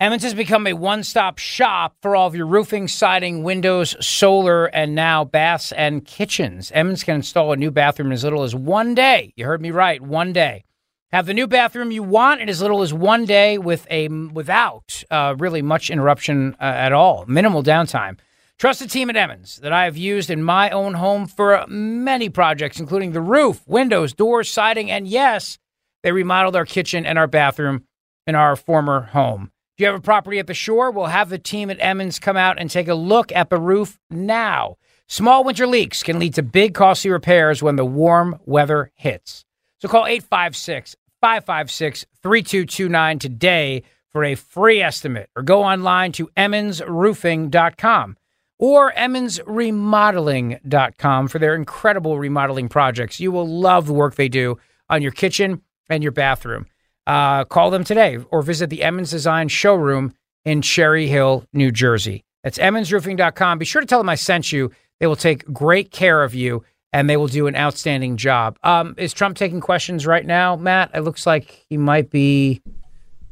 [0.00, 4.66] Emmons has become a one stop shop for all of your roofing, siding, windows, solar,
[4.66, 6.72] and now baths and kitchens.
[6.74, 9.32] Emmons can install a new bathroom in as little as one day.
[9.36, 10.64] You heard me right, one day.
[11.12, 15.04] Have the new bathroom you want in as little as one day with a without
[15.12, 18.18] uh, really much interruption uh, at all, minimal downtime.
[18.58, 22.28] Trust the team at Emmons that I have used in my own home for many
[22.28, 25.56] projects, including the roof, windows, doors, siding, and yes,
[26.02, 27.84] they remodeled our kitchen and our bathroom
[28.26, 29.52] in our former home.
[29.74, 32.36] If you have a property at the shore, we'll have the team at Emmons come
[32.36, 34.76] out and take a look at the roof now.
[35.08, 39.44] Small winter leaks can lead to big, costly repairs when the warm weather hits.
[39.80, 48.16] So call 856 556 3229 today for a free estimate or go online to emmonsroofing.com
[48.60, 53.18] or emmonsremodeling.com for their incredible remodeling projects.
[53.18, 54.56] You will love the work they do
[54.88, 56.66] on your kitchen and your bathroom.
[57.06, 62.24] Uh, call them today or visit the Emmons Design showroom in Cherry Hill, New Jersey.
[62.42, 63.58] That's emmonsroofing.com.
[63.58, 64.70] Be sure to tell them I sent you.
[65.00, 68.56] They will take great care of you and they will do an outstanding job.
[68.62, 70.90] Um, is Trump taking questions right now, Matt?
[70.94, 72.62] It looks like he might be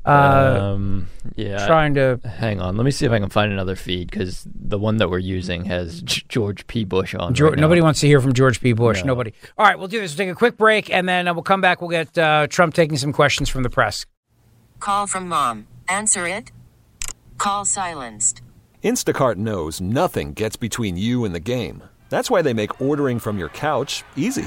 [0.05, 1.66] uh, um, yeah.
[1.66, 2.20] trying to.
[2.24, 2.76] Hang on.
[2.76, 5.64] Let me see if I can find another feed because the one that we're using
[5.66, 6.84] has G- George P.
[6.84, 7.34] Bush on.
[7.34, 8.72] George, right nobody wants to hear from George P.
[8.72, 9.00] Bush.
[9.00, 9.09] No.
[9.09, 9.32] Nobody.
[9.57, 10.12] All right, we'll do this.
[10.12, 11.80] We'll take a quick break and then uh, we'll come back.
[11.80, 14.07] We'll get uh, Trump taking some questions from the press.
[14.80, 15.68] Call from mom.
[15.88, 16.50] Answer it.
[17.38, 18.42] Call silenced.
[18.82, 21.84] Instacart knows nothing gets between you and the game.
[22.09, 24.46] That's why they make ordering from your couch easy.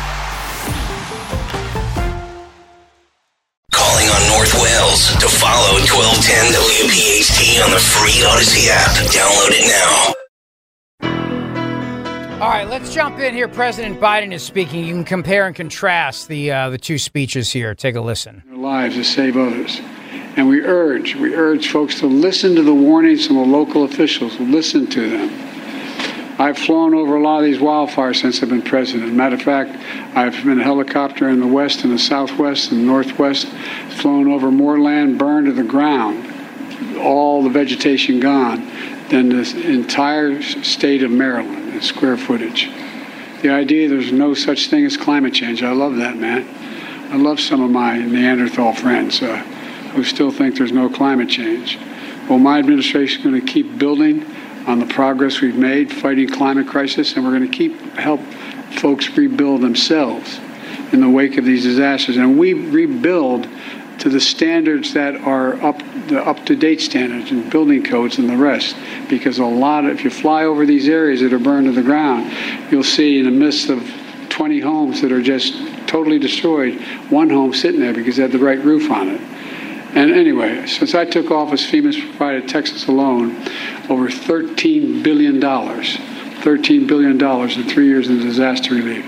[4.51, 8.91] Calling on North Wales to follow 1210 WPHT on the free Audacy app.
[9.11, 10.13] Download it now.
[12.41, 13.47] All right, let's jump in here.
[13.47, 14.83] President Biden is speaking.
[14.83, 17.75] You can compare and contrast the uh, the two speeches here.
[17.75, 18.43] Take a listen.
[18.51, 19.79] Lives to save others,
[20.35, 24.39] and we urge we urge folks to listen to the warnings from the local officials.
[24.39, 25.40] Listen to them
[26.39, 29.13] I've flown over a lot of these wildfires since I've been president.
[29.13, 29.77] Matter of fact,
[30.15, 33.47] I've been a helicopter in the west and the southwest and northwest,
[33.97, 38.65] flown over more land burned to the ground, all the vegetation gone,
[39.09, 42.71] than the entire state of Maryland in square footage.
[43.41, 46.47] The idea there's no such thing as climate change, I love that, man.
[47.11, 49.37] I love some of my Neanderthal friends uh,
[49.93, 51.77] who still think there's no climate change.
[52.29, 54.25] Well, my administration is going to keep building
[54.67, 58.21] on the progress we've made fighting climate crisis, and we're going to keep help
[58.79, 60.39] folks rebuild themselves
[60.93, 62.17] in the wake of these disasters.
[62.17, 63.47] And we rebuild
[63.99, 68.75] to the standards that are up the up-to-date standards and building codes and the rest.
[69.09, 71.83] Because a lot of, if you fly over these areas that are burned to the
[71.83, 72.31] ground,
[72.71, 73.79] you'll see in the midst of
[74.29, 75.55] 20 homes that are just
[75.87, 79.21] totally destroyed, one home sitting there because it had the right roof on it.
[79.93, 83.35] And anyway, since I took office, FEMA's provided Texas alone
[83.89, 89.05] over $13 billion, $13 billion in three years in disaster relief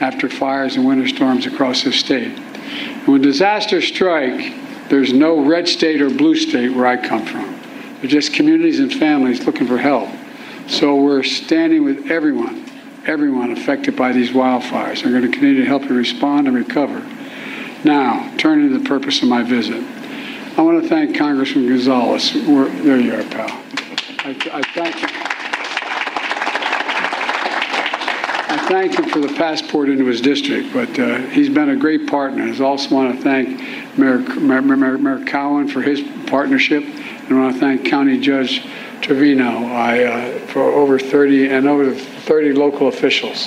[0.00, 2.36] after fires and winter storms across this state.
[2.38, 7.60] And when disasters strike, there's no red state or blue state where I come from.
[8.00, 10.08] They're just communities and families looking for help.
[10.66, 12.64] So we're standing with everyone,
[13.06, 15.04] everyone affected by these wildfires.
[15.04, 17.00] We're going to continue to help you respond and recover.
[17.84, 19.84] Now, turning to the purpose of my visit.
[20.54, 22.34] I want to thank Congressman Gonzalez.
[22.34, 23.48] We're, there you are, pal.
[24.18, 25.08] I, I thank him.
[28.50, 32.06] I thank him for the passport into his district, but uh, he's been a great
[32.06, 32.44] partner.
[32.44, 37.54] I also want to thank Mayor, Mayor, Mayor Cowen for his partnership, and I want
[37.54, 38.62] to thank County Judge
[39.00, 43.46] Trevino I, uh, for over 30 and over 30 local officials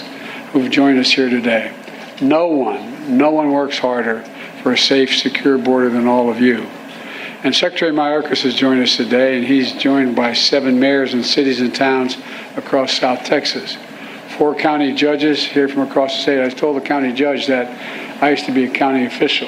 [0.51, 1.71] who've joined us here today.
[2.19, 4.23] No one, no one works harder
[4.63, 6.67] for a safe, secure border than all of you.
[7.45, 11.61] And Secretary Mayorkas has joined us today, and he's joined by seven mayors and cities
[11.61, 12.17] and towns
[12.55, 13.77] across South Texas.
[14.35, 16.43] Four county judges here from across the state.
[16.43, 17.69] I told the county judge that
[18.19, 19.47] I used to be a county official.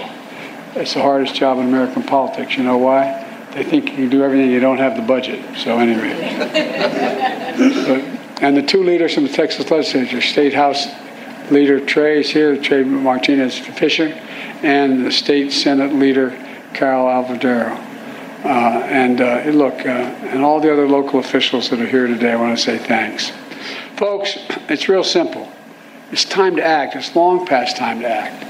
[0.75, 2.55] It's the hardest job in American politics.
[2.55, 3.47] You know why?
[3.55, 5.43] They think you can do everything, you don't have the budget.
[5.57, 6.35] So, anyway.
[7.57, 10.85] but, and the two leaders from the Texas legislature, State House
[11.49, 14.09] Leader Trey is here, Trey Martinez Fischer,
[14.61, 16.37] and the State Senate Leader
[16.75, 17.86] Carol Alvarado.
[18.47, 22.31] Uh, and uh, look, uh, and all the other local officials that are here today,
[22.31, 23.33] I want to say thanks.
[23.97, 24.37] Folks,
[24.69, 25.51] it's real simple.
[26.13, 26.95] It's time to act.
[26.95, 28.45] It's long past time to act.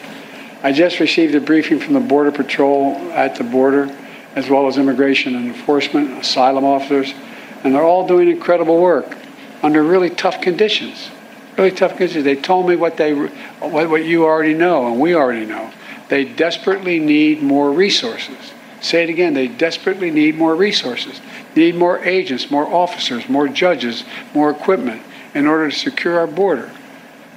[0.62, 3.90] I just received a briefing from the Border Patrol at the border,
[4.36, 7.16] as well as immigration and enforcement, asylum officers,
[7.64, 9.18] and they're all doing incredible work
[9.64, 11.10] under really tough conditions.
[11.58, 12.24] Really tough conditions.
[12.24, 15.72] They told me what they, what, what you already know, and we already know.
[16.10, 18.54] They desperately need more resources.
[18.88, 21.20] Say it again, they desperately need more resources,
[21.58, 25.02] need more agents, more officers, more judges, more equipment
[25.34, 26.72] in order to secure our border.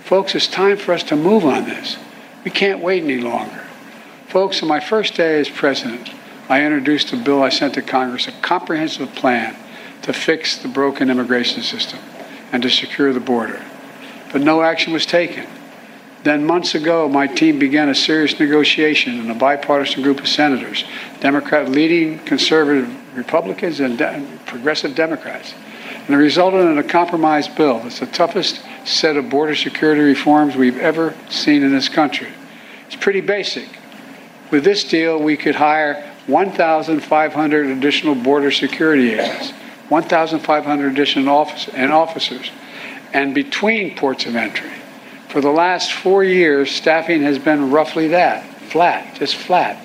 [0.05, 1.97] Folks, it's time for us to move on this.
[2.45, 3.65] We can't wait any longer.
[4.29, 6.11] Folks, on my first day as president,
[6.49, 9.57] I introduced a bill I sent to Congress, a comprehensive plan
[10.03, 11.99] to fix the broken immigration system
[12.53, 13.61] and to secure the border.
[14.31, 15.49] But no action was taken.
[16.23, 20.85] Then, months ago, my team began a serious negotiation in a bipartisan group of senators,
[21.21, 25.55] Democrat leading conservative Republicans and de- progressive Democrats.
[26.05, 30.57] And it resulted in a compromise bill that's the toughest set of border security reforms
[30.57, 32.29] we've ever seen in this country.
[32.87, 33.69] It's pretty basic.
[34.51, 39.53] With this deal, we could hire 1,500 additional border security agents,
[39.89, 42.51] 1,500 additional and officers,
[43.15, 44.71] and between ports of entry
[45.31, 49.85] for the last four years, staffing has been roughly that flat, just flat.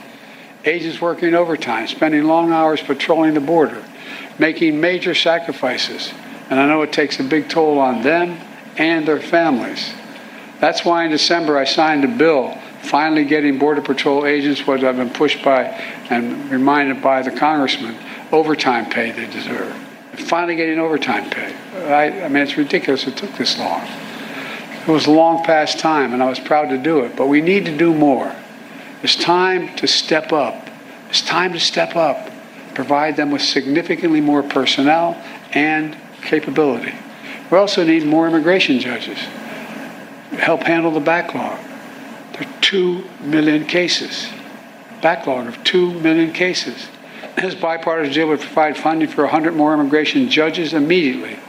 [0.64, 3.84] Agents working overtime, spending long hours patrolling the border,
[4.40, 6.12] making major sacrifices.
[6.50, 8.40] And I know it takes a big toll on them
[8.78, 9.94] and their families.
[10.60, 14.98] That's why in December I signed a bill finally getting Border Patrol agents what I've
[14.98, 15.64] been pushed by
[16.10, 17.96] and reminded by the congressman
[18.32, 19.74] overtime pay they deserve.
[20.14, 21.54] Finally getting overtime pay.
[21.92, 23.88] I, I mean, it's ridiculous it took this long.
[24.88, 27.66] It was long past time, and I was proud to do it, but we need
[27.66, 28.36] to do more.
[29.02, 30.70] It's time to step up.
[31.10, 32.30] It's time to step up,
[32.76, 35.20] provide them with significantly more personnel
[35.54, 36.94] and capability.
[37.50, 39.18] We also need more immigration judges.
[40.32, 41.60] To help handle the backlog.
[42.34, 44.28] There are 2 million cases.
[45.02, 46.90] Backlog of 2 million cases.
[47.38, 51.40] This bipartisan deal would provide funding for 100 more immigration judges immediately.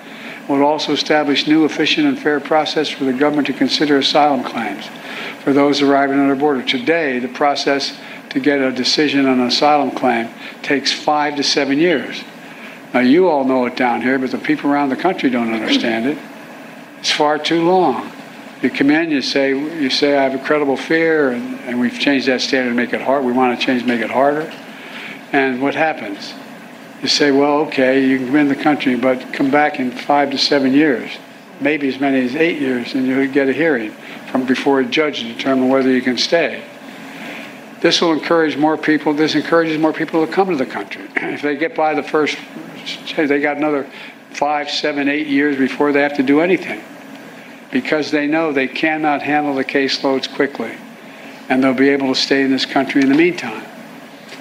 [0.48, 4.86] Would also establish new, efficient, and fair process for the government to consider asylum claims
[5.42, 6.62] for those arriving at our border.
[6.62, 7.98] Today, the process
[8.30, 10.28] to get a decision on an asylum claim
[10.62, 12.22] takes five to seven years.
[12.94, 16.06] Now, you all know it down here, but the people around the country don't understand
[16.06, 16.18] it.
[17.00, 18.12] It's far too long.
[18.62, 21.98] You come in, you say, you say, I have a credible fear, and, and we've
[21.98, 23.24] changed that standard to make it hard.
[23.24, 24.52] We want to change, make it harder.
[25.32, 26.32] And what happens?
[27.02, 30.30] You say, well, okay, you can come in the country, but come back in five
[30.30, 31.10] to seven years,
[31.60, 33.92] maybe as many as eight years, and you'll get a hearing
[34.30, 36.64] from before a judge to determine whether you can stay.
[37.80, 39.12] This will encourage more people.
[39.12, 41.04] This encourages more people to come to the country.
[41.16, 42.38] If they get by the first,
[43.16, 43.86] they got another
[44.30, 46.82] five, seven, eight years before they have to do anything
[47.70, 50.72] because they know they cannot handle the caseloads quickly
[51.48, 53.64] and they'll be able to stay in this country in the meantime.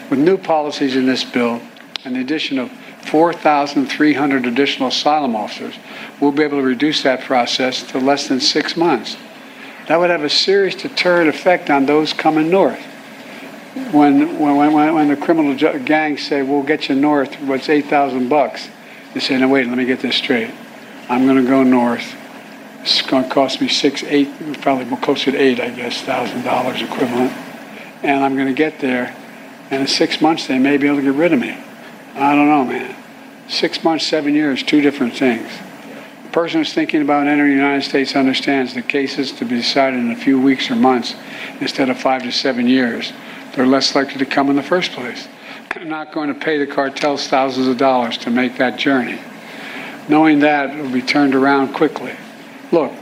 [0.09, 1.61] With new policies in this bill
[2.13, 2.71] the addition of
[3.05, 5.75] 4,300 additional asylum officers,
[6.19, 9.17] we'll be able to reduce that process to less than six months.
[9.87, 12.83] That would have a serious deterrent effect on those coming north.
[13.91, 18.69] When, when, when, when the criminal gangs say, we'll get you north, what's 8,000 bucks?
[19.13, 20.49] They say, no, wait, let me get this straight.
[21.07, 22.15] I'm going to go north.
[22.81, 24.29] It's going to cost me six, eight,
[24.61, 27.31] probably closer to eight, I guess, thousand dollars equivalent.
[28.03, 29.15] And I'm going to get there,
[29.71, 31.57] and in six months they may be able to get rid of me.
[32.15, 32.95] I don't know, man.
[33.49, 35.49] Six months, seven years, two different things.
[36.23, 39.99] The person who's thinking about entering the United States understands the cases to be decided
[39.99, 41.13] in a few weeks or months
[41.59, 43.11] instead of five to seven years.
[43.53, 45.27] They're less likely to come in the first place.
[45.73, 49.19] They're not going to pay the cartels thousands of dollars to make that journey.
[50.07, 52.15] Knowing that, it will be turned around quickly.
[52.71, 52.93] Look,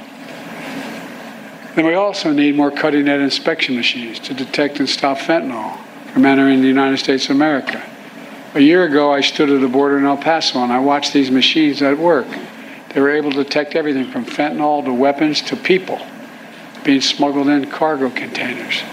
[1.75, 5.79] then we also need more cutting edge inspection machines to detect and stop fentanyl
[6.13, 7.83] from entering the United States of America.
[8.55, 11.31] A year ago, I stood at the border in El Paso and I watched these
[11.31, 12.27] machines at work.
[12.93, 15.99] They were able to detect everything from fentanyl to weapons to people
[16.83, 18.83] being smuggled in cargo containers.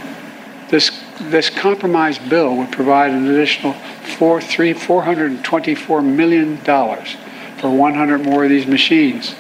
[0.71, 3.75] This, this compromise bill would provide an additional
[4.17, 9.35] four, three, $424 million for 100 more of these machines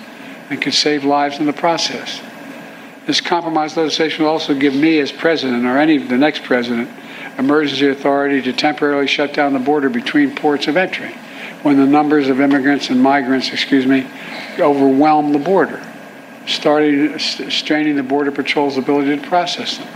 [0.50, 2.20] and could save lives in the process.
[3.06, 6.90] This compromise legislation will also give me, as president, or any the next president,
[7.38, 11.12] emergency authority to temporarily shut down the border between ports of entry
[11.62, 14.06] when the numbers of immigrants and migrants, excuse me,
[14.58, 15.82] overwhelm the border,
[16.46, 19.88] starting straining the border patrol's ability to process them.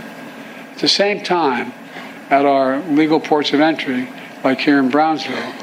[0.71, 1.73] At the same time,
[2.29, 4.07] at our legal ports of entry,
[4.43, 5.53] like here in Brownsville,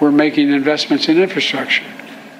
[0.00, 1.84] we're making investments in infrastructure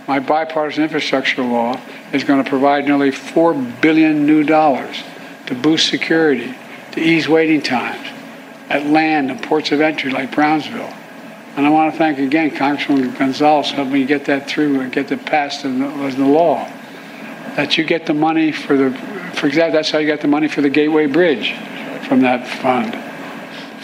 [0.06, 1.80] my bipartisan infrastructure law
[2.12, 5.02] is going to provide nearly four billion new dollars
[5.46, 6.54] to boost security,
[6.92, 8.06] to ease waiting times
[8.68, 10.92] at land and ports of entry like Brownsville.
[11.56, 14.92] And I want to thank again Congressman Gonzalez for helping me get that through and
[14.92, 16.64] get it passed as the, the law.
[17.56, 18.90] That you get the money for the,
[19.34, 21.54] for example, that's how you get the money for the Gateway Bridge
[22.06, 22.94] from that fund.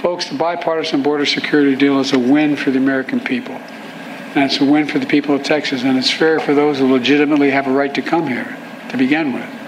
[0.00, 3.54] Folks, the bipartisan border security deal is a win for the American people.
[3.54, 6.90] And it's a win for the people of Texas, and it's fair for those who
[6.92, 8.56] legitimately have a right to come here
[8.90, 9.61] to begin with.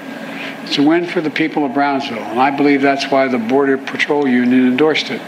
[0.65, 3.77] It's a win for the people of Brownsville, and I believe that's why the Border
[3.77, 5.21] Patrol Union endorsed it.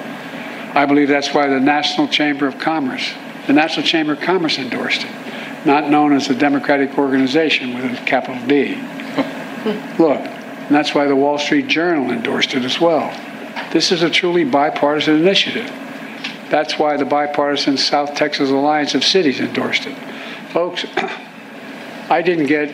[0.74, 3.12] I believe that's why the National Chamber of Commerce,
[3.46, 8.04] the National Chamber of Commerce endorsed it, not known as a Democratic organization with a
[8.06, 8.76] capital D.
[9.98, 13.10] Look, and that's why the Wall Street Journal endorsed it as well.
[13.72, 15.68] This is a truly bipartisan initiative.
[16.48, 19.96] That's why the bipartisan South Texas Alliance of Cities endorsed it.
[20.50, 20.86] Folks,
[22.08, 22.68] I didn't get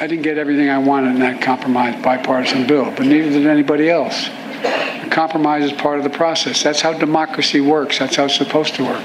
[0.00, 3.88] I didn't get everything I wanted in that compromise bipartisan bill, but neither did anybody
[3.88, 4.28] else.
[4.64, 6.62] A compromise is part of the process.
[6.62, 7.98] That's how democracy works.
[7.98, 9.02] That's how it's supposed to work.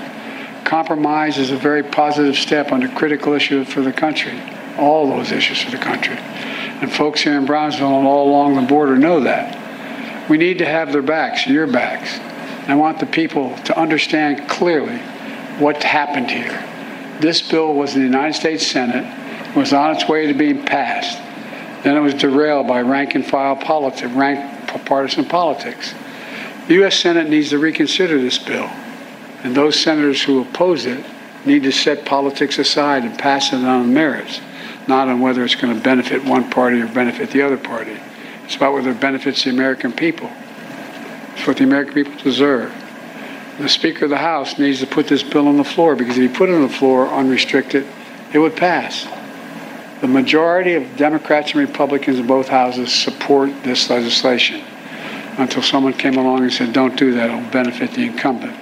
[0.65, 4.39] Compromise is a very positive step on a critical issue for the country,
[4.77, 6.17] all those issues for the country.
[6.17, 10.29] And folks here in Brownsville and all along the border know that.
[10.29, 12.19] We need to have their backs, your backs.
[12.69, 14.97] I want the people to understand clearly
[15.57, 16.63] what happened here.
[17.19, 19.05] This bill was in the United States Senate,
[19.55, 21.17] was on its way to being passed.
[21.83, 25.93] Then it was derailed by rank and file politics, rank partisan politics.
[26.67, 26.95] The U.S.
[26.95, 28.69] Senate needs to reconsider this bill,
[29.43, 31.03] and those senators who oppose it
[31.45, 34.41] need to set politics aside and pass it on merits.
[34.87, 37.95] not on whether it's going to benefit one party or benefit the other party.
[38.43, 40.29] It's about whether it benefits the American people.
[41.35, 42.73] It's what the American people deserve.
[43.59, 46.31] The Speaker of the House needs to put this bill on the floor because if
[46.31, 47.85] he put it on the floor unrestricted,
[48.33, 49.05] it would pass.
[50.01, 54.63] The majority of Democrats and Republicans in both houses support this legislation
[55.37, 58.55] until someone came along and said, don't do that, it'll benefit the incumbent.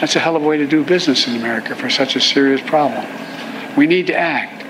[0.00, 2.60] That's a hell of a way to do business in America for such a serious
[2.62, 3.04] problem.
[3.76, 4.64] We need to act.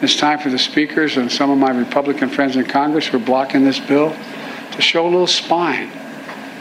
[0.00, 3.20] It's time for the speakers and some of my Republican friends in Congress who are
[3.20, 4.16] blocking this bill
[4.72, 5.90] to show a little spine.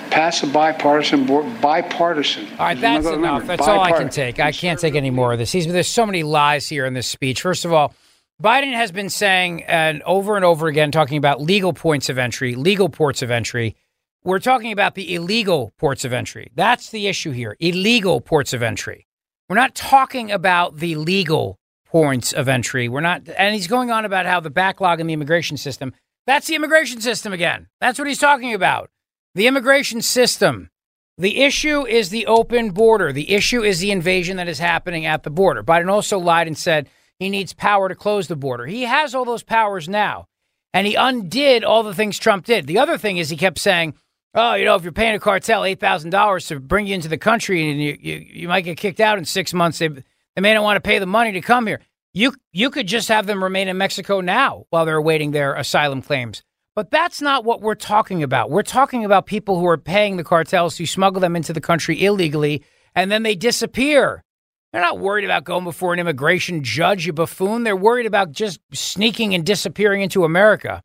[0.10, 2.48] Pass a bipartisan board, bipartisan.
[2.58, 3.46] All right, that's enough.
[3.46, 4.40] That's all I can take.
[4.40, 5.52] I can't take any more of this.
[5.52, 7.42] He's, there's so many lies here in this speech.
[7.42, 7.94] First of all,
[8.42, 12.54] Biden has been saying and over and over again talking about legal points of entry,
[12.54, 13.76] legal ports of entry.
[14.24, 16.52] We're talking about the illegal ports of entry.
[16.54, 17.58] That's the issue here.
[17.60, 19.08] Illegal ports of entry.
[19.50, 21.58] We're not talking about the legal
[21.88, 22.88] points of entry.
[22.88, 25.94] We're not and he's going on about how the backlog in the immigration system.
[26.28, 27.68] That's the immigration system again.
[27.82, 28.92] That's what he's talking about.
[29.34, 30.70] The immigration system.
[31.18, 33.12] The issue is the open border.
[33.12, 35.64] The issue is the invasion that is happening at the border.
[35.64, 36.88] Biden also lied and said
[37.20, 38.66] he needs power to close the border.
[38.66, 40.26] He has all those powers now.
[40.74, 42.68] And he undid all the things Trump did.
[42.68, 43.96] The other thing is he kept saying,
[44.36, 47.70] oh, you know, if you're paying a cartel $8,000 to bring you into the country
[47.72, 50.64] and you, you, you might get kicked out in six months, they, they may not
[50.64, 51.82] want to pay the money to come here.
[52.14, 56.02] You, you could just have them remain in Mexico now while they're awaiting their asylum
[56.02, 56.44] claims.
[56.76, 58.52] But that's not what we're talking about.
[58.52, 62.04] We're talking about people who are paying the cartels to smuggle them into the country
[62.04, 62.64] illegally
[62.94, 64.24] and then they disappear.
[64.72, 67.64] They're not worried about going before an immigration judge, you buffoon.
[67.64, 70.82] They're worried about just sneaking and disappearing into America.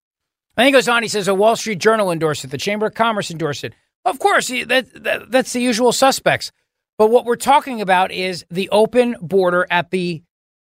[0.57, 2.95] And he goes on, he says, a Wall Street Journal endorsed it, the Chamber of
[2.95, 3.75] Commerce endorsed it.
[4.05, 6.53] Of course, that, that, that's the usual suspects.
[6.99, 10.23] But what we're talking about is the open border at the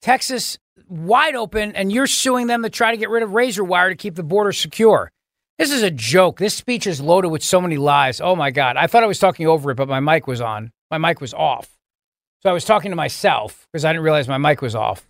[0.02, 0.58] Texas
[0.88, 3.96] wide open, and you're suing them to try to get rid of razor wire to
[3.96, 5.12] keep the border secure.
[5.58, 6.40] This is a joke.
[6.40, 8.22] This speech is loaded with so many lies.
[8.22, 8.78] Oh my God.
[8.78, 10.72] I thought I was talking over it, but my mic was on.
[10.90, 11.79] My mic was off.
[12.42, 15.06] So I was talking to myself because I didn't realize my mic was off.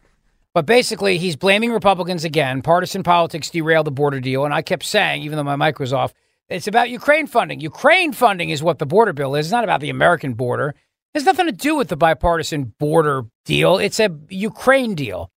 [0.56, 2.64] But basically, he's blaming Republicans again.
[2.64, 4.46] Partisan politics derailed the border deal.
[4.46, 6.12] And I kept saying, even though my mic was off,
[6.50, 7.60] it's about Ukraine funding.
[7.60, 9.46] Ukraine funding is what the border bill is.
[9.46, 10.70] It's not about the American border.
[10.70, 13.78] It has nothing to do with the bipartisan border deal.
[13.78, 15.32] It's a Ukraine deal.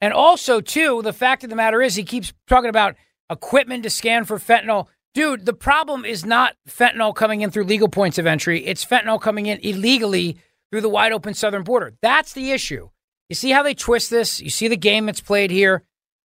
[0.00, 2.94] And also, too, the fact of the matter is, he keeps talking about
[3.28, 4.86] equipment to scan for fentanyl.
[5.12, 9.20] Dude, the problem is not fentanyl coming in through legal points of entry, it's fentanyl
[9.20, 10.38] coming in illegally
[10.70, 11.94] through the wide open southern border.
[12.02, 12.90] That's the issue.
[13.28, 14.40] You see how they twist this?
[14.40, 15.84] You see the game that's played here?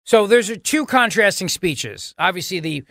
[0.04, 2.14] So there's two contrasting speeches.
[2.18, 2.84] Obviously, the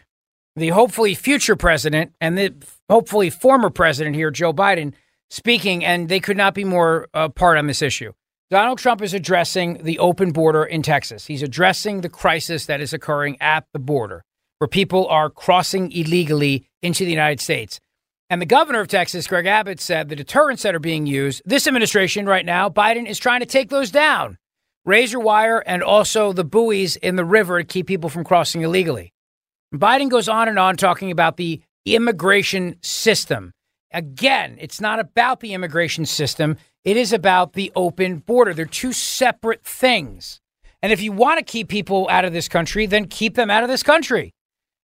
[0.55, 2.53] the hopefully future president and the
[2.89, 4.93] hopefully former president here, Joe Biden,
[5.29, 8.13] speaking, and they could not be more uh, apart on this issue.
[8.49, 11.25] Donald Trump is addressing the open border in Texas.
[11.25, 14.23] He's addressing the crisis that is occurring at the border,
[14.57, 17.79] where people are crossing illegally into the United States.
[18.29, 21.65] And the governor of Texas, Greg Abbott, said the deterrents that are being used, this
[21.65, 24.37] administration right now, Biden is trying to take those down
[24.85, 29.11] razor wire and also the buoys in the river to keep people from crossing illegally.
[29.75, 33.51] Biden goes on and on talking about the immigration system.
[33.91, 36.55] Again, it's not about the immigration system,
[36.85, 38.53] it is about the open border.
[38.53, 40.39] They're two separate things.
[40.81, 43.63] And if you want to keep people out of this country, then keep them out
[43.63, 44.33] of this country.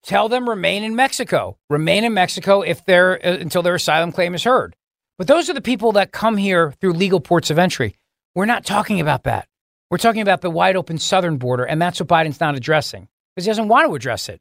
[0.03, 1.59] Tell them remain in Mexico.
[1.69, 4.75] Remain in Mexico if they're uh, until their asylum claim is heard.
[5.19, 7.97] But those are the people that come here through legal ports of entry.
[8.35, 9.49] We're not talking about that.
[9.91, 13.47] We're talking about the wide open southern border, and that's what Biden's not addressing because
[13.47, 14.41] he doesn't want to address it.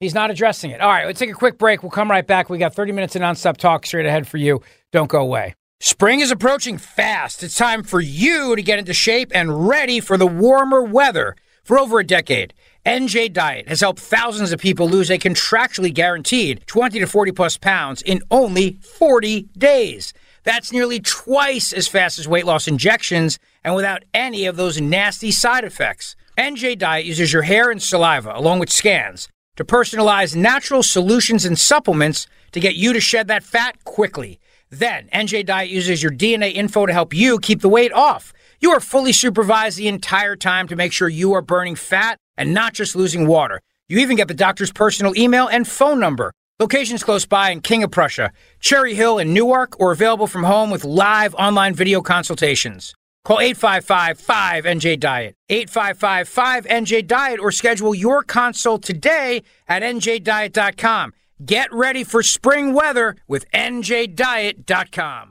[0.00, 0.80] He's not addressing it.
[0.80, 1.82] All right, let's take a quick break.
[1.82, 2.50] We'll come right back.
[2.50, 4.62] We got 30 minutes of nonstop talk straight ahead for you.
[4.92, 5.54] Don't go away.
[5.80, 7.42] Spring is approaching fast.
[7.42, 11.36] It's time for you to get into shape and ready for the warmer weather.
[11.64, 12.54] For over a decade,
[12.86, 17.56] NJ Diet has helped thousands of people lose a contractually guaranteed 20 to 40 plus
[17.56, 20.12] pounds in only 40 days.
[20.44, 25.32] That's nearly twice as fast as weight loss injections and without any of those nasty
[25.32, 26.14] side effects.
[26.38, 31.58] NJ Diet uses your hair and saliva along with scans to personalize natural solutions and
[31.58, 34.38] supplements to get you to shed that fat quickly.
[34.70, 38.32] Then, NJ Diet uses your DNA info to help you keep the weight off.
[38.60, 42.54] You are fully supervised the entire time to make sure you are burning fat and
[42.54, 43.60] not just losing water.
[43.88, 46.32] You even get the doctor's personal email and phone number.
[46.58, 50.70] Locations close by in King of Prussia, Cherry Hill, and Newark, or available from home
[50.70, 52.94] with live online video consultations.
[53.26, 61.12] Call 855 5NJ Diet, 855 5NJ Diet, or schedule your consult today at NJDiet.com.
[61.44, 65.30] Get ready for spring weather with NJDiet.com.